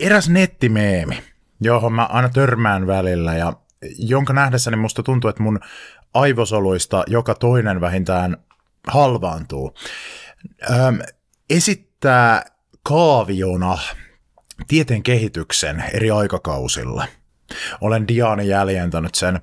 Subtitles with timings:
[0.00, 1.22] Eräs nettimeemi,
[1.60, 3.52] johon mä aina törmään välillä ja
[3.98, 5.60] jonka nähdessäni musta tuntuu, että mun
[6.14, 8.36] aivosoluista joka toinen vähintään
[8.86, 9.74] halvaantuu,
[10.70, 10.98] öm,
[11.50, 12.42] esittää
[12.82, 13.78] kaaviona
[14.68, 17.06] tieteen kehityksen eri aikakausilla.
[17.80, 19.40] Olen Diani jäljentänyt sen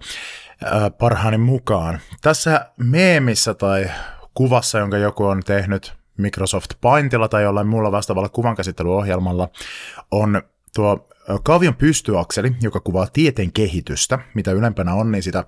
[0.97, 1.99] parhaani mukaan.
[2.21, 3.91] Tässä meemissä tai
[4.33, 9.49] kuvassa, jonka joku on tehnyt Microsoft Paintilla tai jollain muulla vastaavalla kuvankäsittelyohjelmalla,
[10.11, 10.41] on
[10.75, 11.07] tuo
[11.43, 14.19] kaavion pystyakseli, joka kuvaa tieteen kehitystä.
[14.33, 15.43] Mitä ylempänä on, niin sitä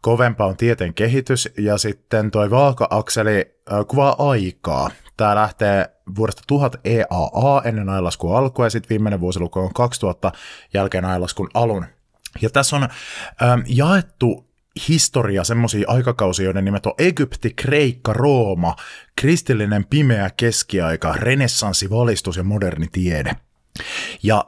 [0.00, 1.48] kovempaa on tieteen kehitys.
[1.58, 3.54] Ja sitten tuo vaaka-akseli
[3.88, 4.90] kuvaa aikaa.
[5.16, 10.32] Tämä lähtee vuodesta 1000 EAA ennen ajanlaskun alkua ja sitten viimeinen vuosiluku on 2000
[10.74, 11.86] jälkeen ajanlaskun alun.
[12.42, 14.53] Ja tässä on ähm, jaettu
[14.88, 18.76] historia semmoisia aikakausia, joiden nimet on Egypti, Kreikka, Rooma,
[19.16, 23.36] kristillinen pimeä keskiaika, renessanssi, valistus ja moderni tiede.
[24.22, 24.44] Ja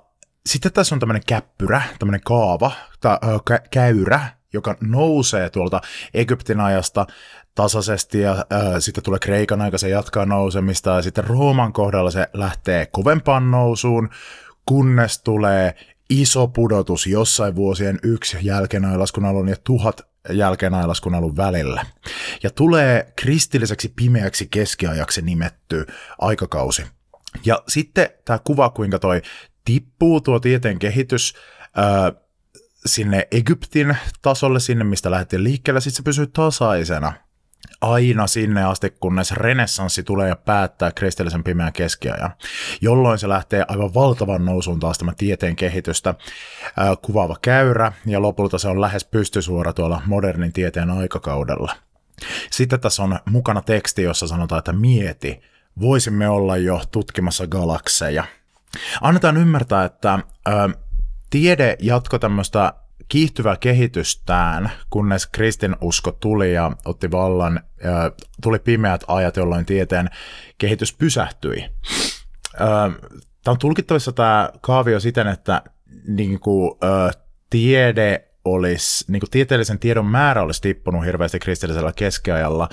[0.47, 4.21] sitten tässä on tämmöinen käppyrä, tämmöinen kaava, ta, kä, käyrä,
[4.53, 5.81] joka nousee tuolta
[6.15, 7.07] Egyptin ajasta
[7.55, 12.29] tasaisesti ja äh, sitten tulee Kreikan aika, se jatkaa nousemista ja sitten Rooman kohdalla se
[12.33, 14.09] lähtee kovempaan nousuun,
[14.67, 15.75] kunnes tulee
[16.11, 20.01] iso pudotus jossain vuosien yksi jälkeen ailaskun alun ja tuhat
[20.31, 21.87] jälkeen ailaskun alun välillä.
[22.43, 25.87] Ja tulee kristilliseksi pimeäksi keskiajaksi nimetty
[26.19, 26.87] aikakausi.
[27.45, 29.23] Ja sitten tämä kuva, kuinka toi
[29.65, 31.35] tippuu tuo tieteen kehitys
[31.77, 32.13] ää,
[32.87, 37.13] sinne Egyptin tasolle, sinne mistä lähdettiin liikkeelle, sitten se pysyy tasaisena
[37.81, 42.31] aina sinne asti, kunnes renessanssi tulee ja päättää kristillisen pimeän keskiajan,
[42.81, 46.15] jolloin se lähtee aivan valtavan nousuun taas tämä tieteen kehitystä
[46.77, 51.77] ää, kuvaava käyrä, ja lopulta se on lähes pystysuora tuolla modernin tieteen aikakaudella.
[52.51, 55.41] Sitten tässä on mukana teksti, jossa sanotaan, että mieti,
[55.81, 58.25] voisimme olla jo tutkimassa galakseja.
[59.01, 60.19] Annetaan ymmärtää, että
[60.49, 60.53] ö,
[61.31, 62.73] tiede jatko tämmöistä
[63.09, 67.61] kiihtyvää kehitystään, kunnes kristinusko tuli ja otti vallan,
[68.43, 70.11] tuli pimeät ajat, jolloin tieteen
[70.59, 71.65] kehitys pysähtyi.
[72.59, 75.63] Tämä on tulkittavissa tämä kaavio siten, että
[76.09, 76.79] niin kuin,
[77.51, 82.69] tiede olisi, niin kuin tieteellisen tiedon määrä olisi tippunut hirveästi kristillisellä keskiajalla,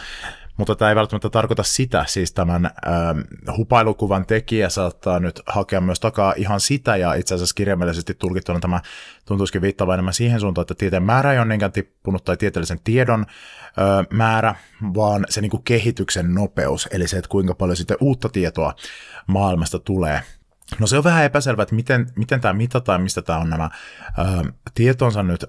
[0.57, 3.19] mutta tämä ei välttämättä tarkoita sitä, siis tämän ähm,
[3.57, 8.81] hupailukuvan tekijä saattaa nyt hakea myös takaa ihan sitä, ja itse asiassa kirjaimellisesti tulkittuna tämä
[9.25, 13.25] tuntuisikin viittava enemmän siihen suuntaan, että tieteen määrä ei ole niinkään tippunut, tai tieteellisen tiedon
[13.77, 14.55] ö, määrä,
[14.93, 18.73] vaan se niin kuin kehityksen nopeus, eli se, että kuinka paljon sitten uutta tietoa
[19.27, 20.21] maailmasta tulee
[20.79, 23.69] No se on vähän epäselvä, että miten, miten tämä mitataan, mistä tämä on nämä ä,
[24.73, 25.45] tietonsa nyt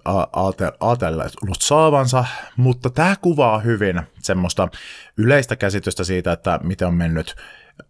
[0.80, 2.24] ajatellut saavansa,
[2.56, 4.68] mutta tämä kuvaa hyvin semmoista
[5.16, 7.34] yleistä käsitystä siitä, että miten on mennyt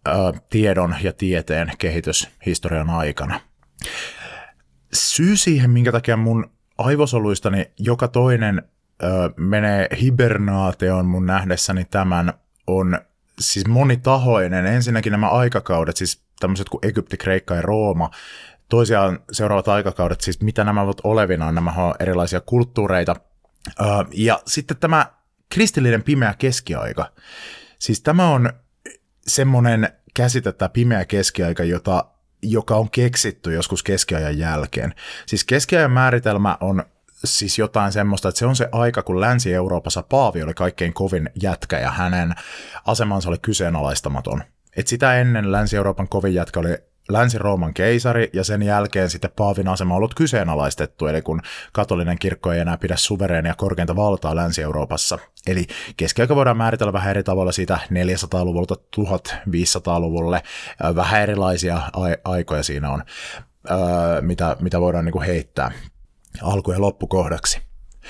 [0.07, 0.11] ä,
[0.49, 3.39] tiedon ja tieteen kehitys historian aikana.
[4.93, 8.57] Syy siihen, minkä takia mun aivosoluistani joka toinen
[9.03, 9.07] ä,
[9.37, 12.33] menee hibernaatioon mun nähdessäni tämän,
[12.67, 12.99] on
[13.39, 14.65] siis monitahoinen.
[14.65, 18.09] Ensinnäkin nämä aikakaudet, siis tämmöiset kuin Egypti, Kreikka ja Rooma,
[18.69, 23.15] toisiaan seuraavat aikakaudet, siis mitä nämä ovat olevinaan, nämä on erilaisia kulttuureita.
[24.13, 25.05] Ja sitten tämä
[25.49, 27.11] kristillinen pimeä keskiaika.
[27.79, 28.49] Siis tämä on
[29.27, 32.05] semmoinen käsite, tämä pimeä keskiaika, jota,
[32.41, 34.93] joka on keksitty joskus keskiajan jälkeen.
[35.25, 36.83] Siis keskiajan määritelmä on
[37.23, 41.79] siis jotain semmoista, että se on se aika, kun Länsi-Euroopassa Paavi oli kaikkein kovin jätkä
[41.79, 42.33] ja hänen
[42.85, 44.43] asemansa oli kyseenalaistamaton.
[44.75, 46.77] Et sitä ennen Länsi-Euroopan kovin jätkä oli
[47.09, 51.41] Länsi-Rooman keisari ja sen jälkeen sitten Paavin asema on ollut kyseenalaistettu, eli kun
[51.73, 55.19] katolinen kirkko ei enää pidä suvereenia korkeinta valtaa Länsi-Euroopassa.
[55.47, 55.67] Eli
[55.97, 60.43] keskiaika voidaan määritellä vähän eri tavalla siitä 400-luvulta 1500-luvulle,
[60.95, 61.81] vähän erilaisia
[62.25, 63.03] aikoja siinä on.
[64.21, 65.71] mitä, mitä voidaan niin heittää
[66.41, 67.61] alku- ja loppukohdaksi.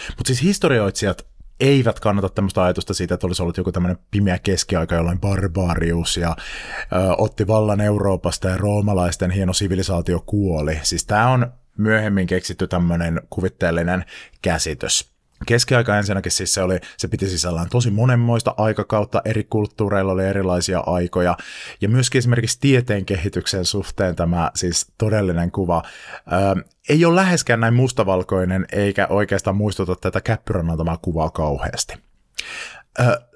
[0.08, 4.96] Mutta siis historioitsijat eivät kannata tämmöistä ajatusta siitä, että olisi ollut joku tämmöinen pimeä keskiaika,
[4.96, 10.80] jollain barbarius ja ö, otti vallan Euroopasta ja roomalaisten hieno sivilisaatio kuoli.
[10.84, 14.06] Siis tämä on myöhemmin keksitty tämmöinen kuvitteellinen
[14.42, 15.16] käsitys.
[15.46, 20.80] Keskiaika ensinnäkin siis se, oli, se piti sisällään tosi monenmoista aikakautta, eri kulttuureilla oli erilaisia
[20.80, 21.38] aikoja,
[21.82, 25.84] ja myöskin esimerkiksi tieteen kehityksen suhteen tämä siis todellinen kuva
[26.26, 26.56] ää,
[26.90, 31.94] ei ole läheskään näin mustavalkoinen, eikä oikeastaan muistuta tätä käppyrän antamaa kuvaa kauheasti.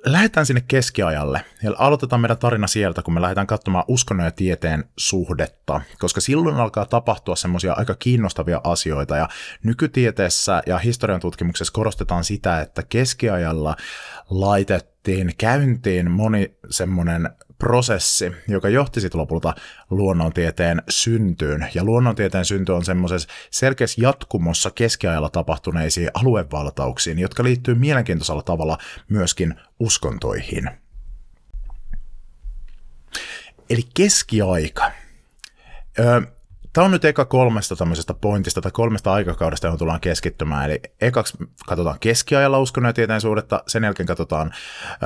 [0.06, 4.84] Lähdetään sinne keskiajalle ja aloitetaan meidän tarina sieltä, kun me lähdetään katsomaan uskonnon ja tieteen
[4.98, 9.30] suhdetta, koska silloin alkaa tapahtua semmoisia aika kiinnostavia asioita ja
[9.64, 13.76] nykytieteessä ja historian tutkimuksessa korostetaan sitä, että keskiajalla
[14.30, 19.54] laitettiin käyntiin moni semmoinen prosessi, joka johti sitten lopulta
[19.90, 21.68] luonnontieteen syntyyn.
[21.74, 28.78] Ja luonnontieteen synty on semmoisessa selkeässä jatkumossa keskiajalla tapahtuneisiin aluevaltauksiin, jotka liittyy mielenkiintoisella tavalla
[29.10, 30.70] myöskin uskontoihin.
[33.70, 34.92] Eli keskiaika.
[36.00, 36.22] Öö,
[36.74, 40.66] Tämä on nyt eka kolmesta tämmöisestä pointista tai kolmesta aikakaudesta, johon tullaan keskittymään.
[40.66, 41.38] Eli ekaksi
[41.68, 44.52] katsotaan keskiajalla uskonnon ja tieteen suhdetta, sen jälkeen katsotaan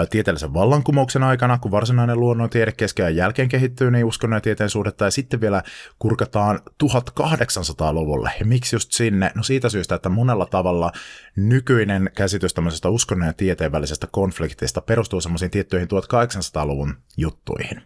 [0.09, 5.11] tieteellisen vallankumouksen aikana, kun varsinainen luonnontiede keskiajan jälkeen kehittyy, niin uskonnon ja tieteen suhdetta, ja
[5.11, 5.63] sitten vielä
[5.99, 8.31] kurkataan 1800-luvulle.
[8.39, 9.31] Ja miksi just sinne?
[9.35, 10.91] No siitä syystä, että monella tavalla
[11.35, 17.81] nykyinen käsitys tämmöisestä uskonnon ja tieteen välisestä konfliktista perustuu semmoisiin tiettyihin 1800-luvun juttuihin.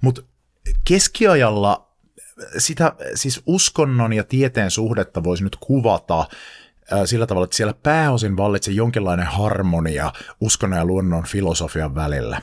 [0.00, 0.22] Mutta
[0.88, 1.91] keskiajalla
[2.58, 6.24] sitä siis uskonnon ja tieteen suhdetta voisi nyt kuvata
[7.04, 12.42] sillä tavalla, että siellä pääosin vallitsi jonkinlainen harmonia uskonnon ja luonnon filosofian välillä.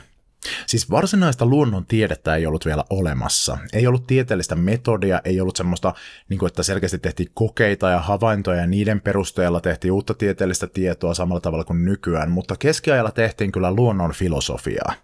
[0.66, 3.58] Siis varsinaista luonnon tiedettä ei ollut vielä olemassa.
[3.72, 5.94] Ei ollut tieteellistä metodia, ei ollut semmoista,
[6.28, 11.14] niin kuin, että selkeästi tehtiin kokeita ja havaintoja ja niiden perusteella tehtiin uutta tieteellistä tietoa
[11.14, 14.94] samalla tavalla kuin nykyään, mutta keskiajalla tehtiin kyllä luonnon filosofiaa,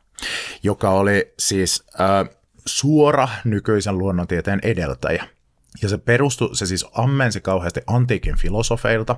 [0.63, 2.37] joka oli siis äh,
[2.67, 5.25] suora nykyisen luonnontieteen edeltäjä.
[5.83, 9.17] Ja se perustui, se siis ammensi kauheasti antiikin filosofeilta.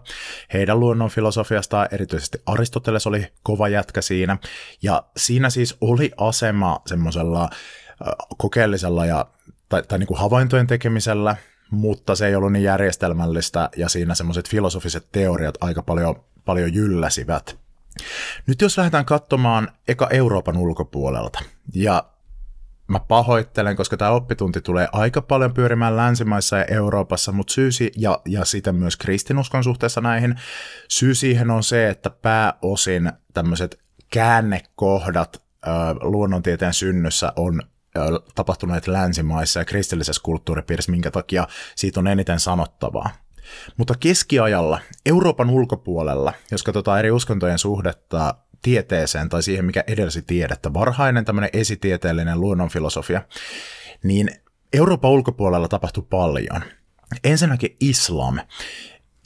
[0.52, 4.38] Heidän luonnon filosofiastaan erityisesti Aristoteles oli kova jätkä siinä.
[4.82, 7.50] Ja siinä siis oli asema semmoisella
[8.38, 9.26] kokeellisella ja,
[9.68, 11.36] tai, tai niin kuin havaintojen tekemisellä,
[11.70, 17.58] mutta se ei ollut niin järjestelmällistä ja siinä semmoiset filosofiset teoriat aika paljon, paljon jylläsivät.
[18.46, 21.38] Nyt jos lähdetään katsomaan eka Euroopan ulkopuolelta,
[21.74, 22.04] ja
[22.88, 28.20] Mä pahoittelen, koska tämä oppitunti tulee aika paljon pyörimään länsimaissa ja Euroopassa, mutta syy ja,
[28.26, 30.34] ja sitten myös kristinuskon suhteessa näihin,
[30.88, 33.80] syy siihen on se, että pääosin tämmöiset
[34.10, 35.70] käännekohdat ö,
[36.00, 37.62] luonnontieteen synnyssä on
[37.96, 38.00] ö,
[38.34, 43.10] tapahtuneet länsimaissa ja kristillisessä kulttuuripiirissä, minkä takia siitä on eniten sanottavaa.
[43.76, 50.74] Mutta keskiajalla, Euroopan ulkopuolella, jos katsotaan eri uskontojen suhdetta tieteeseen tai siihen, mikä edelsi tiedettä,
[50.74, 53.22] varhainen tämmöinen esitieteellinen luonnonfilosofia,
[54.04, 54.30] niin
[54.72, 56.62] Euroopan ulkopuolella tapahtui paljon.
[57.24, 58.38] Ensinnäkin islam.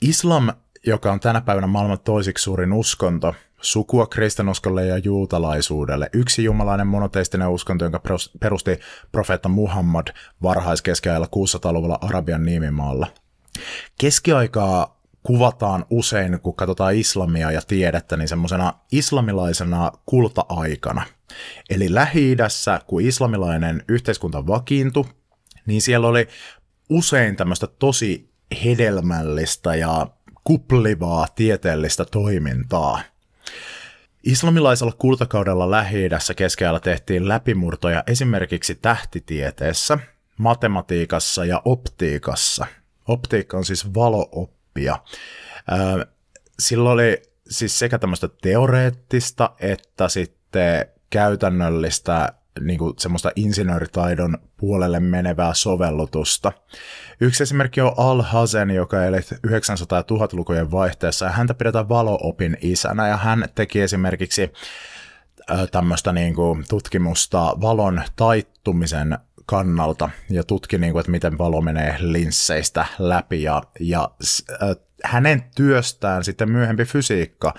[0.01, 0.49] Islam,
[0.85, 6.09] joka on tänä päivänä maailman toisiksi suurin uskonto, sukua kristinuskolle ja juutalaisuudelle.
[6.13, 8.01] Yksi jumalainen monoteistinen uskonto, jonka
[8.39, 8.79] perusti
[9.11, 10.07] profeetta Muhammad
[10.43, 13.07] varhaiskeskiajalla 600-luvulla Arabian nimimaalla.
[13.97, 21.05] Keskiaikaa kuvataan usein, kun katsotaan islamia ja tiedettä, niin semmoisena islamilaisena kulta-aikana.
[21.69, 22.35] Eli lähi
[22.87, 25.05] kun islamilainen yhteiskunta vakiintui,
[25.65, 26.27] niin siellä oli
[26.89, 28.29] usein tämmöistä tosi
[28.63, 30.07] hedelmällistä ja
[30.43, 33.01] kuplivaa tieteellistä toimintaa.
[34.23, 39.97] Islamilaisella kultakaudella lähi keskellä tehtiin läpimurtoja esimerkiksi tähtitieteessä,
[40.37, 42.65] matematiikassa ja optiikassa.
[43.07, 44.99] Optiikka on siis valooppi oppia.
[46.59, 55.53] Sillä oli siis sekä tämmöistä teoreettista että sitten käytännöllistä niin kuin semmoista insinööritaidon puolelle menevää
[55.53, 56.51] sovellutusta.
[57.19, 59.19] Yksi esimerkki on Al-Hazen, joka eli 900-
[59.91, 64.53] ja 1000-lukujen vaihteessa, ja häntä pidetään valoopin isänä, ja hän teki esimerkiksi
[65.71, 71.95] tämmöistä niin kuin tutkimusta valon taittumisen kannalta ja tutki, niin kuin, että miten valo menee
[71.99, 74.11] linsseistä läpi ja, ja
[74.51, 74.69] äh,
[75.03, 77.53] hänen työstään sitten myöhempi fysiikka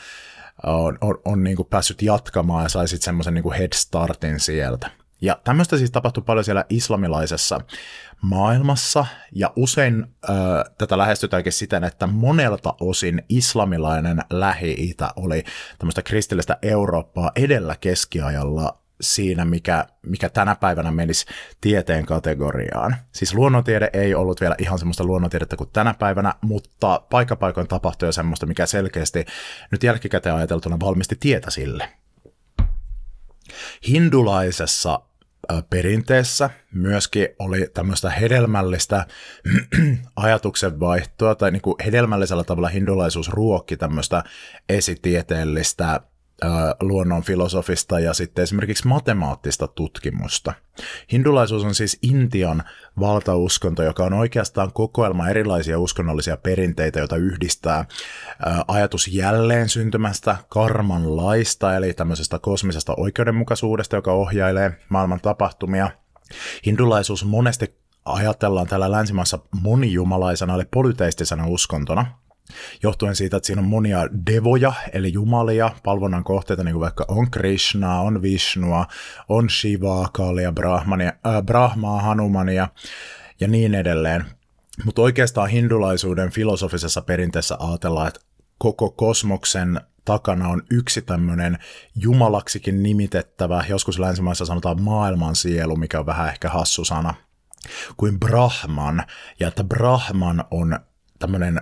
[0.67, 4.91] on, on, on niin kuin päässyt jatkamaan ja sai sitten semmoisen niin head startin sieltä.
[5.21, 7.61] Ja tämmöistä siis tapahtui paljon siellä islamilaisessa
[8.23, 10.33] maailmassa, ja usein ö,
[10.79, 15.45] tätä lähestytäänkin siten, että monelta osin islamilainen Lähi-Itä oli
[15.79, 21.27] tämmöistä kristillistä Eurooppaa edellä keskiajalla siinä, mikä, mikä tänä päivänä menisi
[21.61, 22.97] tieteen kategoriaan.
[23.13, 28.13] Siis luonnontiede ei ollut vielä ihan semmoista luonnontiedettä kuin tänä päivänä, mutta paikkapaikoin tapahtui jo
[28.13, 29.25] semmoista, mikä selkeästi
[29.71, 31.89] nyt jälkikäteen ajateltuna valmisti tietä sille.
[33.89, 35.01] Hindulaisessa
[35.71, 39.07] perinteessä myöskin oli tämmöistä hedelmällistä
[40.17, 44.25] ajatuksen vaihtoa, tai niin kuin hedelmällisellä tavalla hindulaisuus ruokki tämmöistä
[44.69, 46.01] esitieteellistä
[46.81, 50.53] luonnon filosofista ja sitten esimerkiksi matemaattista tutkimusta.
[51.13, 52.63] Hindulaisuus on siis Intian
[53.01, 57.85] valtauskonto, joka on oikeastaan kokoelma erilaisia uskonnollisia perinteitä, joita yhdistää
[58.69, 65.91] ajatus jälleen syntymästä karman laista, eli tämmöisestä kosmisesta oikeudenmukaisuudesta, joka ohjailee maailman tapahtumia.
[66.67, 67.75] Hindulaisuus monesti
[68.05, 72.07] ajatellaan täällä länsimaassa monijumalaisena, eli polyteistisena uskontona,
[72.83, 77.31] johtuen siitä, että siinä on monia devoja, eli jumalia, palvonnan kohteita, niin kuin vaikka on
[77.31, 78.87] Krishna, on Vishnua,
[79.29, 82.69] on Shivaa, Kalia, Brahmania, äh, Brahmaa, Hanumania
[83.41, 84.25] ja niin edelleen.
[84.85, 88.21] Mutta oikeastaan hindulaisuuden filosofisessa perinteessä ajatellaan, että
[88.59, 91.59] koko kosmoksen takana on yksi tämmöinen
[91.97, 97.15] jumalaksikin nimitettävä, joskus länsimaissa sanotaan maailman sielu, mikä on vähän ehkä hassu sana,
[97.97, 99.05] kuin Brahman,
[99.41, 100.79] ja että Brahman on
[101.19, 101.61] tämmöinen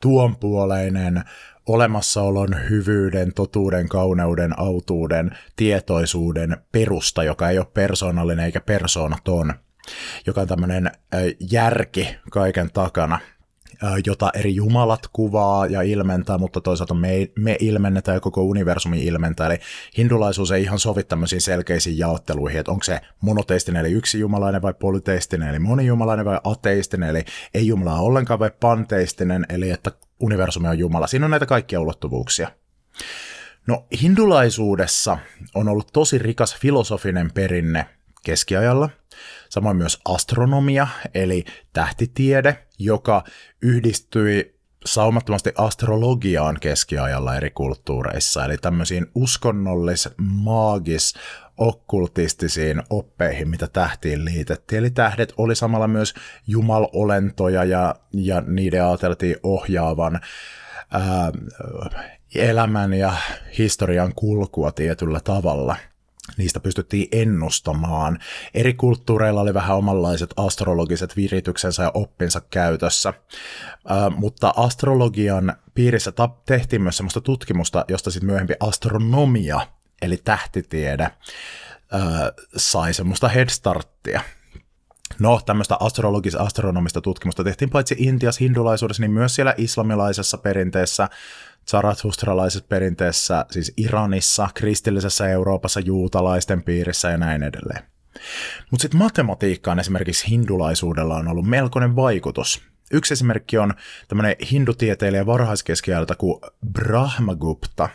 [0.00, 1.24] tuonpuoleinen
[1.66, 9.54] olemassaolon, hyvyyden, totuuden, kauneuden, autuuden, tietoisuuden perusta, joka ei ole persoonallinen eikä persoonaton,
[10.26, 10.90] joka on tämmöinen
[11.50, 13.18] järki kaiken takana–
[14.06, 19.46] jota eri jumalat kuvaa ja ilmentää, mutta toisaalta me, me ilmennetään ja koko universumi ilmentää.
[19.46, 19.58] Eli
[19.98, 24.74] hindulaisuus ei ihan sovi tämmöisiin selkeisiin jaotteluihin, että onko se monoteistinen eli yksi jumalainen vai
[24.74, 30.78] polyteistinen eli monijumalainen vai ateistinen eli ei jumalaa ollenkaan vai panteistinen eli että universumi on
[30.78, 31.06] jumala.
[31.06, 32.50] Siinä on näitä kaikkia ulottuvuuksia.
[33.66, 35.18] No hindulaisuudessa
[35.54, 37.86] on ollut tosi rikas filosofinen perinne
[38.24, 38.90] keskiajalla,
[39.48, 43.24] samoin myös astronomia eli tähtitiede, joka
[43.62, 51.14] yhdistyi saumattomasti astrologiaan keskiajalla eri kulttuureissa, eli tämmöisiin uskonnollis, maagis,
[51.56, 54.78] okkultistisiin oppeihin, mitä tähtiin liitettiin.
[54.78, 56.14] Eli tähdet oli samalla myös
[56.46, 60.20] jumalolentoja ja, ja niiden ajateltiin ohjaavan
[60.92, 61.32] ää,
[62.34, 63.12] elämän ja
[63.58, 65.76] historian kulkua tietyllä tavalla–
[66.36, 68.18] niistä pystyttiin ennustamaan.
[68.54, 76.12] Eri kulttuureilla oli vähän omanlaiset astrologiset virityksensä ja oppinsa käytössä, äh, mutta astrologian piirissä
[76.46, 79.60] tehtiin myös sellaista tutkimusta, josta sitten myöhempi astronomia,
[80.02, 81.12] eli tähtitiede, äh,
[82.56, 84.20] sai semmoista headstarttia.
[85.18, 91.08] No, tämmöistä astrologis-astronomista tutkimusta tehtiin paitsi Intiassa hindulaisuudessa, niin myös siellä islamilaisessa perinteessä,
[91.68, 97.82] zarathustralaisessa perinteessä, siis Iranissa, kristillisessä Euroopassa, juutalaisten piirissä ja näin edelleen.
[98.70, 102.62] Mutta sitten matematiikkaan esimerkiksi hindulaisuudella on ollut melkoinen vaikutus.
[102.92, 103.74] Yksi esimerkki on
[104.08, 106.40] tämmöinen hindutieteilijä varhaiskeskiajalta kuin
[106.72, 107.88] Brahmagupta,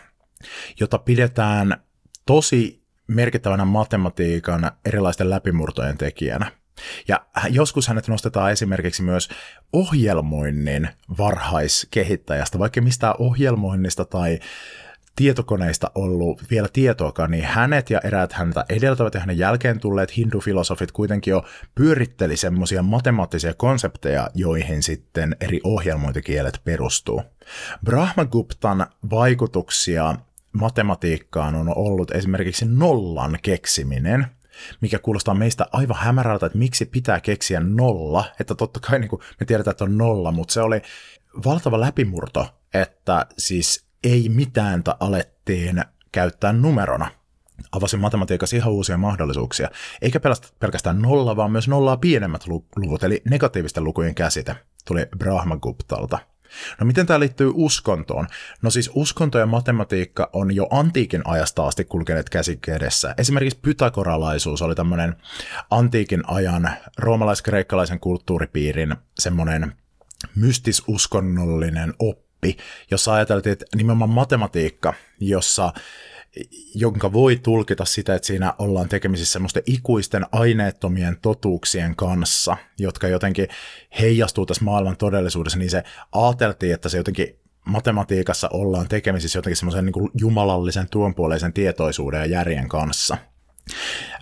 [0.80, 1.76] jota pidetään
[2.26, 6.50] tosi merkittävänä matematiikan erilaisten läpimurtojen tekijänä–
[7.08, 9.28] ja joskus hänet nostetaan esimerkiksi myös
[9.72, 10.88] ohjelmoinnin
[11.18, 14.38] varhaiskehittäjästä, vaikka mistään ohjelmoinnista tai
[15.16, 20.92] tietokoneista ollut vielä tietoakaan, niin hänet ja eräät häntä edeltävät ja hänen jälkeen tulleet hindufilosofit
[20.92, 27.22] kuitenkin jo pyöritteli semmoisia matemaattisia konsepteja, joihin sitten eri ohjelmointikielet perustuu.
[27.84, 30.14] Brahmaguptan vaikutuksia
[30.52, 34.26] matematiikkaan on ollut esimerkiksi nollan keksiminen–
[34.80, 39.22] mikä kuulostaa meistä aivan hämärältä, että miksi pitää keksiä nolla, että totta kai niin kuin
[39.40, 40.82] me tiedetään, että on nolla, mutta se oli
[41.44, 47.10] valtava läpimurto, että siis ei mitään alettiin käyttää numerona.
[47.72, 49.70] Avasin matematiikassa ihan uusia mahdollisuuksia.
[50.02, 50.20] Eikä
[50.60, 52.46] pelkästään nolla, vaan myös nollaa pienemmät
[52.76, 56.18] luvut, eli negatiivisten lukujen käsite tuli Brahmaguptalta–
[56.80, 58.26] No miten tämä liittyy uskontoon?
[58.62, 63.14] No siis uskonto ja matematiikka on jo antiikin ajasta asti kulkeneet käsi kädessä.
[63.18, 65.16] Esimerkiksi pythagoralaisuus oli tämmöinen
[65.70, 69.72] antiikin ajan roomalais-kreikkalaisen kulttuuripiirin semmoinen
[70.36, 72.56] mystis-uskonnollinen oppi,
[72.90, 75.72] jossa ajateltiin, että nimenomaan matematiikka, jossa
[76.74, 83.48] jonka voi tulkita sitä, että siinä ollaan tekemisissä semmoisten ikuisten aineettomien totuuksien kanssa, jotka jotenkin
[84.00, 89.84] heijastuu tässä maailman todellisuudessa, niin se ajateltiin, että se jotenkin matematiikassa ollaan tekemisissä jotenkin semmoisen
[89.84, 93.16] niin jumalallisen tuonpuoleisen tietoisuuden ja järjen kanssa.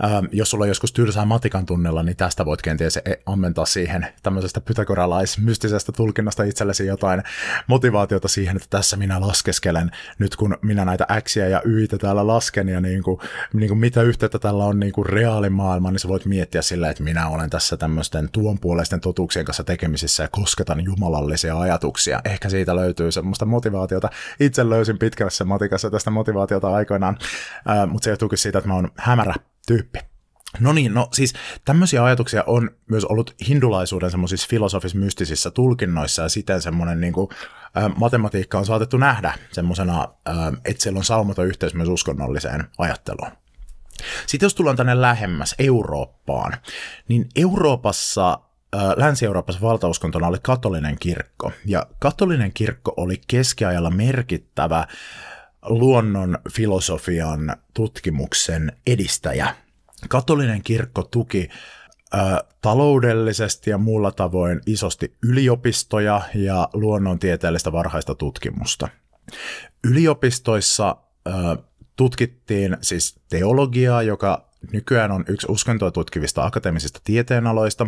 [0.04, 4.06] Ähm, jos sulla on joskus tylsää matikan tunnella, niin tästä voit kenties e- ammentaa siihen
[4.22, 7.22] tämmöisestä pythagoralais-mystisestä tulkinnasta itsellesi jotain
[7.66, 12.68] motivaatiota siihen, että tässä minä laskeskelen nyt kun minä näitä äksiä ja yitä täällä lasken
[12.68, 13.20] ja niin kuin,
[13.52, 17.02] niin kuin mitä yhteyttä tällä on niin kuin reaalimaailmaan, niin sä voit miettiä sillä, että
[17.02, 22.20] minä olen tässä tämmöisten tuonpuoleisten totuuksien kanssa tekemisissä ja kosketan jumalallisia ajatuksia.
[22.24, 24.10] Ehkä siitä löytyy semmoista motivaatiota.
[24.40, 27.18] Itse löysin pitkässä matikassa tästä motivaatiota aikoinaan,
[27.70, 29.31] äh, mutta se johtuukin siitä, että mä oon hämärä
[29.66, 29.98] tyyppi.
[30.60, 36.62] No niin, no siis tämmöisiä ajatuksia on myös ollut hindulaisuuden semmoisissa filosofis-mystisissä tulkinnoissa ja siten
[36.62, 37.28] semmoinen niin kuin,
[37.76, 40.08] äh, matematiikka on saatettu nähdä semmoisena,
[40.64, 43.32] että siellä on saumaton yhteys myös uskonnolliseen ajatteluun.
[44.26, 46.52] Sitten jos tullaan tänne lähemmäs Eurooppaan,
[47.08, 48.38] niin Euroopassa
[48.96, 54.86] Länsi-Euroopassa valtauskontona oli katolinen kirkko, ja katolinen kirkko oli keskiajalla merkittävä
[55.62, 59.54] luonnon filosofian tutkimuksen edistäjä.
[60.08, 61.48] Katolinen kirkko tuki
[62.14, 62.18] ö,
[62.60, 68.88] taloudellisesti ja muulla tavoin isosti yliopistoja ja luonnontieteellistä varhaista tutkimusta.
[69.84, 71.32] Yliopistoissa ö,
[71.96, 77.86] tutkittiin siis teologiaa, joka nykyään on yksi uskontoa tutkivista akateemisista tieteenaloista,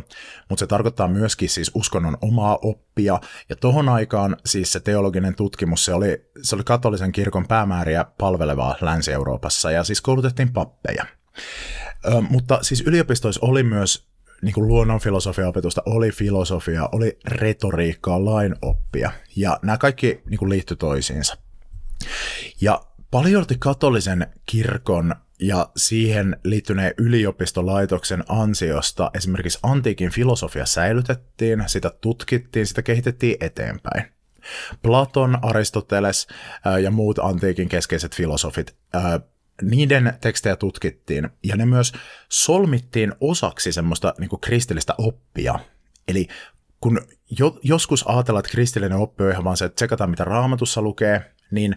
[0.48, 5.84] mutta se tarkoittaa myöskin siis uskonnon omaa oppia, ja tohon aikaan siis se teologinen tutkimus,
[5.84, 11.04] se oli, se oli katolisen kirkon päämääriä palvelevaa Länsi-Euroopassa, ja siis koulutettiin pappeja.
[12.06, 14.06] Ö, mutta siis yliopistoissa oli myös
[14.42, 21.36] niin kuin luonnonfilosofia-opetusta, oli filosofia, oli retoriikkaa, lainoppia, ja nämä kaikki niin kuin liittyi toisiinsa.
[22.60, 22.80] Ja
[23.14, 32.82] paljolti katolisen kirkon ja siihen liittyneen yliopistolaitoksen ansiosta esimerkiksi antiikin filosofia säilytettiin, sitä tutkittiin, sitä
[32.82, 34.04] kehitettiin eteenpäin.
[34.82, 36.26] Platon, Aristoteles
[36.82, 38.76] ja muut antiikin keskeiset filosofit,
[39.62, 41.92] niiden tekstejä tutkittiin ja ne myös
[42.28, 45.58] solmittiin osaksi semmoista niin kristillistä oppia.
[46.08, 46.28] Eli
[46.80, 47.00] kun
[47.38, 51.34] jo, joskus ajatellaan, että kristillinen oppi on ihan vaan se, että tsekataan mitä raamatussa lukee,
[51.50, 51.76] niin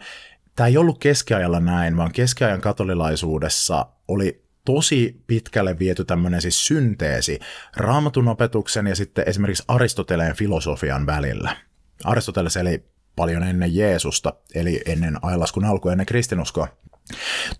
[0.57, 7.39] tämä ei ollut keskiajalla näin, vaan keskiajan katolilaisuudessa oli tosi pitkälle viety tämmöinen siis synteesi
[7.75, 11.57] raamatun opetuksen ja sitten esimerkiksi Aristoteleen filosofian välillä.
[12.03, 16.67] Aristoteles eli paljon ennen Jeesusta, eli ennen ailaskun alkua, ennen kristinuskoa.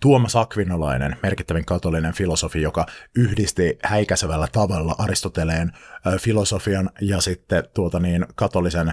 [0.00, 5.72] Tuomas Akvinolainen, merkittävin katolinen filosofi, joka yhdisti häikäisevällä tavalla Aristoteleen
[6.20, 8.92] filosofian ja sitten tuota niin, katolisen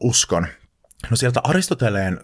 [0.00, 0.46] uskon.
[1.10, 2.20] No sieltä Aristoteleen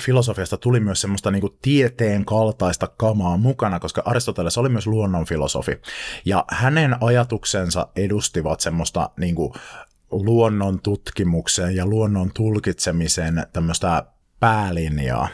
[0.00, 5.80] filosofiasta tuli myös semmoista niin kuin tieteen kaltaista kamaa mukana, koska Aristoteles oli myös luonnonfilosofi.
[6.24, 9.52] Ja hänen ajatuksensa edustivat semmoista niin kuin
[10.10, 14.04] luonnon tutkimuksen ja luonnon tulkitsemisen tämmöistä
[14.40, 15.28] päälinjaa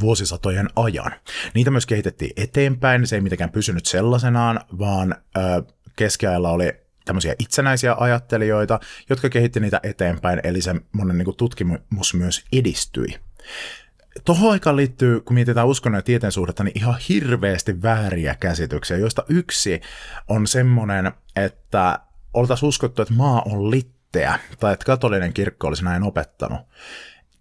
[0.00, 1.12] vuosisatojen ajan.
[1.54, 5.40] Niitä myös kehitettiin eteenpäin, se ei mitenkään pysynyt sellaisenaan, vaan ö,
[5.96, 6.72] keskiajalla oli
[7.04, 13.18] tämmöisiä itsenäisiä ajattelijoita, jotka kehitti niitä eteenpäin, eli se monen niin tutkimus myös edistyi
[14.24, 19.24] tuohon aikaan liittyy, kun mietitään uskonnon ja tieteen suhdetta, niin ihan hirveästi vääriä käsityksiä, joista
[19.28, 19.80] yksi
[20.28, 21.98] on semmoinen, että
[22.34, 26.60] oltaisiin uskottu, että maa on litteä, tai että katolinen kirkko olisi näin opettanut.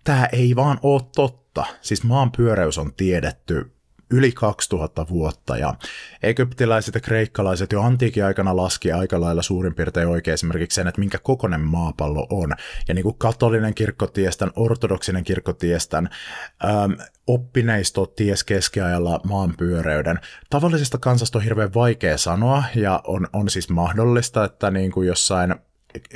[0.04, 1.66] Tämä ei vaan ole totta.
[1.82, 3.72] Siis maan pyöreys on tiedetty
[4.12, 5.74] yli 2000 vuotta ja
[6.24, 11.00] egyptiläiset ja kreikkalaiset jo antiikin aikana laski aika lailla suurin piirtein oikein esimerkiksi sen, että
[11.00, 12.54] minkä kokonen maapallo on.
[12.88, 16.10] Ja niin kuin katolinen kirkkotiestän, ortodoksinen kirkkotiestän,
[16.66, 16.92] ähm,
[17.28, 20.20] oppineisto ties keskiajalla maan pyöreyden.
[20.50, 25.56] Tavallisesta kansasta on hirveän vaikea sanoa ja on, on siis mahdollista, että niin kuin jossain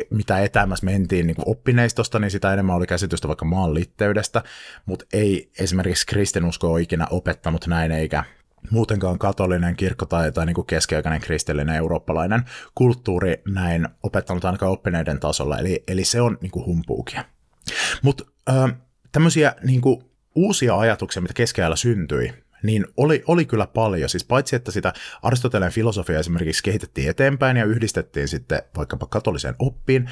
[0.10, 4.44] mitä etäämässä mentiin niin oppineistosta, niin sitä enemmän oli käsitystä vaikka maan litteydestä,
[4.86, 8.24] mutta ei esimerkiksi kristinusko ole ikinä opettanut näin, eikä
[8.72, 12.44] muutenkaan katolinen kirkko tai, tai niin keskiaikainen kristillinen eurooppalainen
[12.76, 17.26] kulttuuri näin opettanut ainakaan oppineiden tasolla, eli, eli se on niin kuin humpuukia.
[18.02, 18.24] Mutta
[19.12, 19.82] tämmöisiä niin
[20.36, 24.10] uusia ajatuksia, mitä keskiajalla syntyi, niin oli, oli kyllä paljon.
[24.10, 30.10] Siis paitsi, että sitä Aristoteleen filosofia esimerkiksi kehitettiin eteenpäin ja yhdistettiin sitten vaikkapa katoliseen oppiin,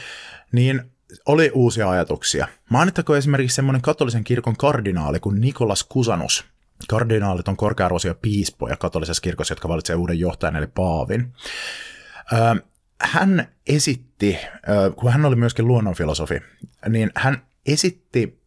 [0.52, 0.92] niin
[1.26, 2.48] oli uusia ajatuksia.
[2.70, 6.46] Mainittakoon esimerkiksi semmoinen katolisen kirkon kardinaali kuin Nikolas Kusanus.
[6.90, 11.34] Kardinaalit on korkearvoisia piispoja katolisessa kirkossa, jotka valitsevat uuden johtajan eli paavin.
[13.02, 14.38] hän esitti,
[14.96, 16.42] kun hän oli myöskin luonnonfilosofi,
[16.90, 18.42] niin hän esitti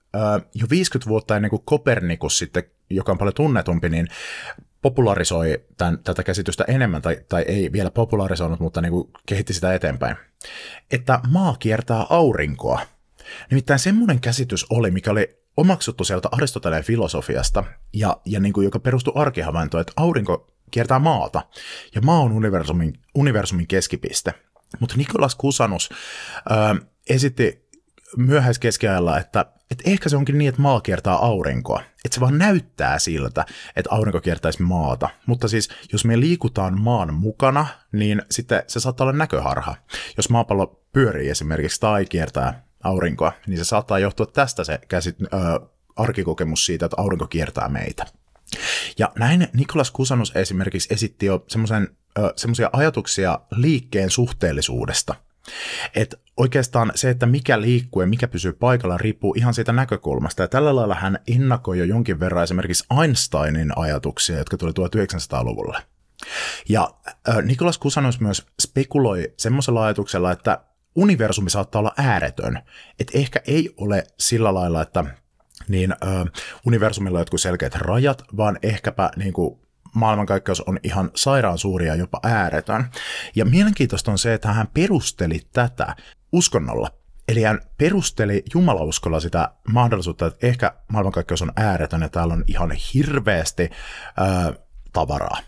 [0.54, 2.64] jo 50 vuotta ennen kuin Kopernikus sitten
[2.96, 4.08] joka on paljon tunnetumpi, niin
[4.82, 9.74] popularisoi tämän, tätä käsitystä enemmän, tai, tai ei vielä popularisoinut, mutta niin kuin kehitti sitä
[9.74, 10.16] eteenpäin.
[10.90, 12.80] Että maa kiertää aurinkoa.
[13.50, 18.78] Nimittäin semmoinen käsitys oli, mikä oli omaksuttu sieltä Aristoteleen filosofiasta, ja, ja niin kuin, joka
[18.78, 21.42] perustui arkihavaintoon, että aurinko kiertää maata.
[21.94, 24.34] Ja maa on universumin, universumin keskipiste.
[24.80, 25.90] Mutta Nikolas Kusanus
[26.50, 27.68] ö, esitti
[28.16, 31.82] myöhäiskeskiajalla, että, että ehkä se onkin niin, että maa kiertää aurinkoa.
[32.04, 33.46] Että se vaan näyttää siltä,
[33.76, 35.08] että aurinko kiertäisi maata.
[35.26, 39.76] Mutta siis, jos me liikutaan maan mukana, niin sitten se saattaa olla näköharha.
[40.16, 45.26] Jos maapallo pyörii esimerkiksi tai kiertää aurinkoa, niin se saattaa johtua tästä se käsit, ö,
[45.96, 48.06] arkikokemus siitä, että aurinko kiertää meitä.
[48.98, 51.44] Ja näin Nikolas Kusanus esimerkiksi esitti jo
[52.36, 55.14] semmoisia ajatuksia liikkeen suhteellisuudesta.
[55.94, 60.42] Et oikeastaan se, että mikä liikkuu ja mikä pysyy paikalla, riippuu ihan siitä näkökulmasta.
[60.42, 65.82] Ja tällä lailla hän innakoi jo jonkin verran esimerkiksi Einsteinin ajatuksia, jotka tuli 1900-luvulla.
[66.68, 66.90] Ja
[67.42, 70.60] Nikolas Kusanus myös spekuloi semmoisella ajatuksella, että
[70.94, 72.62] universumi saattaa olla ääretön.
[72.98, 75.04] Että ehkä ei ole sillä lailla, että
[75.68, 75.96] niin ö,
[76.66, 79.60] universumilla on jotkut selkeät rajat, vaan ehkäpä niin kuin,
[79.94, 82.84] maailmankaikkeus on ihan sairaan suuria, jopa ääretön.
[83.36, 85.96] Ja mielenkiintoista on se, että hän perusteli tätä
[86.32, 86.90] uskonnolla.
[87.28, 92.72] Eli hän perusteli jumalauskolla sitä mahdollisuutta, että ehkä maailmankaikkeus on ääretön ja täällä on ihan
[92.94, 93.62] hirveästi
[94.52, 94.54] ö,
[94.92, 95.38] tavaraa.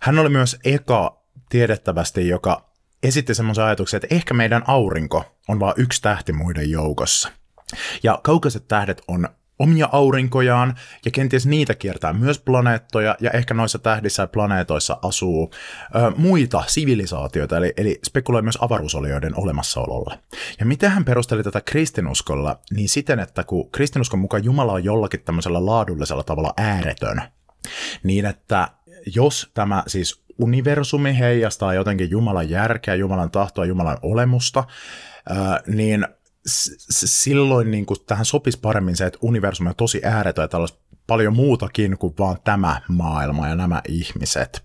[0.00, 2.70] Hän oli myös eka tiedettävästi, joka
[3.02, 7.28] esitti semmoisen ajatuksen, että ehkä meidän aurinko on vain yksi tähti muiden joukossa–
[8.02, 13.78] ja kaukaiset tähdet on omia aurinkojaan, ja kenties niitä kiertää myös planeettoja, ja ehkä noissa
[13.78, 15.50] tähdissä ja planeetoissa asuu
[15.96, 20.18] ö, muita sivilisaatioita, eli, eli spekuloi myös avaruusolioiden olemassaololle.
[20.60, 25.20] Ja miten hän perusteli tätä kristinuskolla, niin siten, että kun kristinuskon mukaan Jumala on jollakin
[25.20, 27.22] tämmöisellä laadullisella tavalla ääretön,
[28.02, 28.68] niin että
[29.14, 34.64] jos tämä siis universumi heijastaa jotenkin Jumalan järkeä, Jumalan tahtoa, Jumalan olemusta,
[35.66, 36.06] niin
[36.46, 41.36] silloin niin kuin tähän sopisi paremmin se, että universumi on tosi ääretön ja tällaista paljon
[41.36, 44.64] muutakin kuin vaan tämä maailma ja nämä ihmiset.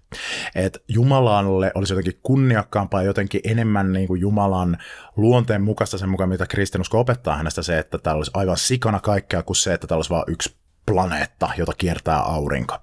[0.56, 4.78] Et Jumalalle olisi jotenkin kunniakkaampaa jotenkin enemmän niin kuin Jumalan
[5.16, 9.44] luonteen mukaista sen mukaan, mitä kristinusko opettaa hänestä se, että täällä olisi aivan sikana kaikkea
[9.44, 12.78] kuin se, että täällä olisi vain yksi planeetta, jota kiertää aurinko.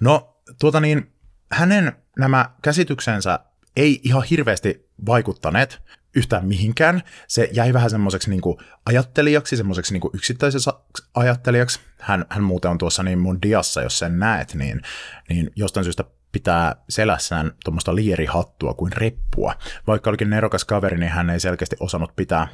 [0.00, 1.12] No, tuota niin,
[1.52, 3.38] hänen nämä käsityksensä
[3.76, 5.82] ei ihan hirveästi vaikuttaneet
[6.16, 7.02] yhtään mihinkään.
[7.28, 8.42] Se jäi vähän semmoiseksi niin
[8.86, 10.70] ajattelijaksi, semmoiseksi niin yksittäiseksi
[11.14, 11.80] ajattelijaksi.
[12.00, 14.82] Hän, hän muuten on tuossa niin mun diassa, jos sen näet, niin,
[15.28, 19.54] niin jostain syystä pitää selässään tuommoista lierihattua kuin reppua.
[19.86, 22.48] Vaikka olikin nerokas kaveri, niin hän ei selkeästi osannut pitää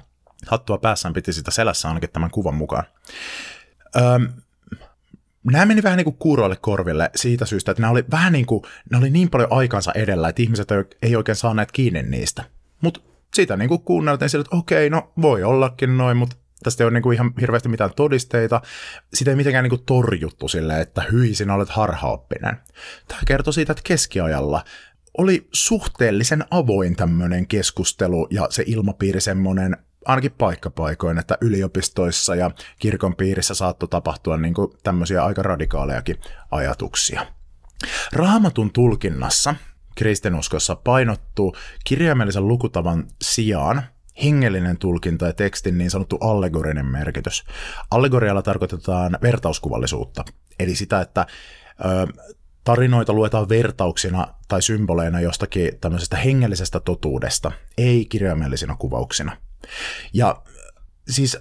[0.46, 2.85] hattua päässään, piti sitä selässä ainakin tämän kuvan mukaan.
[3.96, 4.29] Öm,
[5.44, 8.62] nämä meni vähän niin kuin kuuroille korville siitä syystä, että nämä oli vähän niin kuin,
[8.90, 10.68] ne oli niin paljon aikansa edellä, että ihmiset
[11.03, 12.44] ei oikein saaneet kiinni niistä.
[12.81, 13.01] Mutta
[13.35, 16.92] sitä niin kuin kuunneltiin sille, että okei, no voi ollakin noin, mutta tästä ei ole
[16.92, 18.62] niin kuin ihan hirveästi mitään todisteita.
[19.14, 22.57] Sitä ei mitenkään niin kuin torjuttu sille, että hyi, sinä olet harhaoppinen.
[23.09, 24.64] Tämä kertoo siitä, että keskiajalla
[25.18, 33.16] oli suhteellisen avoin tämmöinen keskustelu ja se ilmapiiri semmoinen ainakin paikkapaikoin, että yliopistoissa ja kirkon
[33.16, 36.16] piirissä saattoi tapahtua niin kuin tämmöisiä aika radikaalejakin
[36.51, 37.27] ajatuksia.
[38.12, 39.55] Raamatun tulkinnassa
[39.94, 43.83] kristinuskossa painottuu kirjaimellisen lukutavan sijaan
[44.24, 47.44] hengellinen tulkinta ja tekstin niin sanottu allegorinen merkitys.
[47.90, 50.24] Allegorialla tarkoitetaan vertauskuvallisuutta,
[50.59, 51.26] eli sitä, että
[51.85, 52.12] ö,
[52.64, 59.37] tarinoita luetaan vertauksina tai symboleina jostakin tämmöisestä hengellisestä totuudesta, ei kirjaimellisina kuvauksina.
[60.12, 60.42] Ja
[61.09, 61.38] siis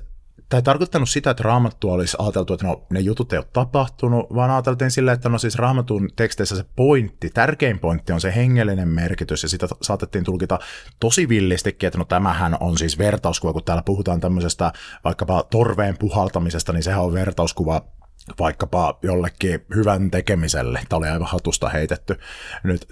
[0.51, 4.35] Tämä ei tarkoittanut sitä, että raamattu olisi ajateltu, että no, ne jutut ei ole tapahtunut,
[4.35, 8.87] vaan ajateltiin sillä, että no siis raamatun teksteissä se pointti, tärkein pointti on se hengellinen
[8.87, 10.59] merkitys, ja sitä saatettiin tulkita
[10.99, 16.73] tosi villistikin, että no tämähän on siis vertauskuva, kun täällä puhutaan tämmöisestä vaikkapa torveen puhaltamisesta,
[16.73, 17.81] niin sehän on vertauskuva
[18.39, 20.81] vaikkapa jollekin hyvän tekemiselle.
[20.89, 22.19] Tämä oli aivan hatusta heitetty
[22.63, 22.87] nyt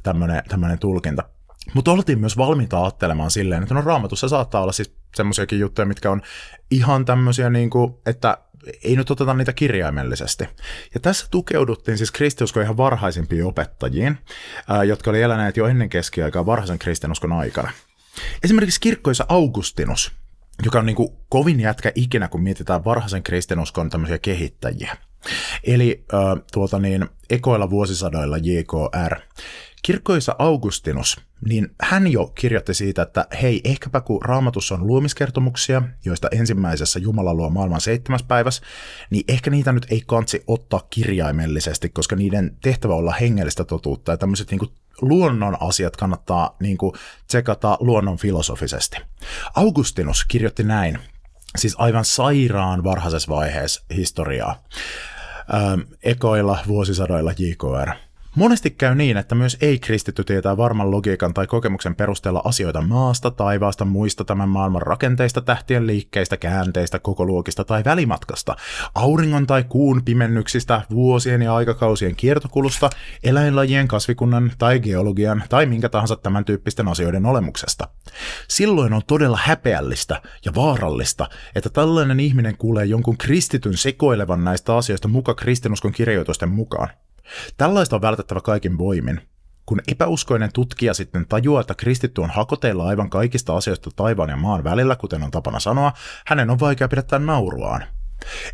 [0.49, 1.23] tämmöinen tulkinta.
[1.73, 6.11] Mutta oltiin myös valmiita ajattelemaan silleen, että no raamatussa saattaa olla siis semmoisiakin juttuja, mitkä
[6.11, 6.21] on
[6.71, 8.37] ihan tämmöisiä, niin kuin, että
[8.83, 10.43] ei nyt oteta niitä kirjaimellisesti.
[10.93, 14.17] Ja tässä tukeuduttiin siis kristiuskon ihan varhaisimpiin opettajiin,
[14.67, 17.71] ää, jotka oli eläneet jo ennen keskiaikaa varhaisen kristinuskon aikana.
[18.43, 20.11] Esimerkiksi kirkkoisa Augustinus,
[20.65, 24.97] joka on niin kuin kovin jätkä ikinä, kun mietitään varhaisen kristinuskon tämmöisiä kehittäjiä.
[25.63, 29.19] Eli äh, tuota niin, ekoilla vuosisadoilla JKR.
[29.81, 36.27] Kirkkoisa Augustinus, niin hän jo kirjoitti siitä, että hei, ehkäpä kun raamatussa on luomiskertomuksia, joista
[36.31, 38.61] ensimmäisessä Jumala luo maailman seitsemäs päiväs,
[39.09, 44.17] niin ehkä niitä nyt ei kansi ottaa kirjaimellisesti, koska niiden tehtävä olla hengellistä totuutta ja
[44.17, 46.93] tämmöiset niin luonnon asiat kannattaa niin kuin,
[47.27, 48.97] tsekata luonnon filosofisesti.
[49.55, 50.99] Augustinus kirjoitti näin,
[51.57, 54.63] siis aivan sairaan varhaisessa vaiheessa historiaa,
[55.53, 58.08] ähm, ekoilla vuosisadoilla JKR.
[58.35, 63.85] Monesti käy niin, että myös ei-kristitty tietää varman logiikan tai kokemuksen perusteella asioita maasta, taivaasta,
[63.85, 68.55] muista tämän maailman rakenteista, tähtien liikkeistä, käänteistä, koko luokista tai välimatkasta,
[68.95, 72.89] auringon tai kuun pimennyksistä, vuosien ja aikakausien kiertokulusta,
[73.23, 77.87] eläinlajien, kasvikunnan tai geologian tai minkä tahansa tämän tyyppisten asioiden olemuksesta.
[78.47, 85.07] Silloin on todella häpeällistä ja vaarallista, että tällainen ihminen kuulee jonkun kristityn sekoilevan näistä asioista
[85.07, 86.89] muka kristinuskon kirjoitusten mukaan.
[87.57, 89.21] Tällaista on vältettävä kaikin voimin.
[89.65, 94.63] Kun epäuskoinen tutkija sitten tajuaa, että kristitty on hakoteilla aivan kaikista asioista taivaan ja maan
[94.63, 95.93] välillä, kuten on tapana sanoa,
[96.25, 97.83] hänen on vaikea pidättää nauruaan.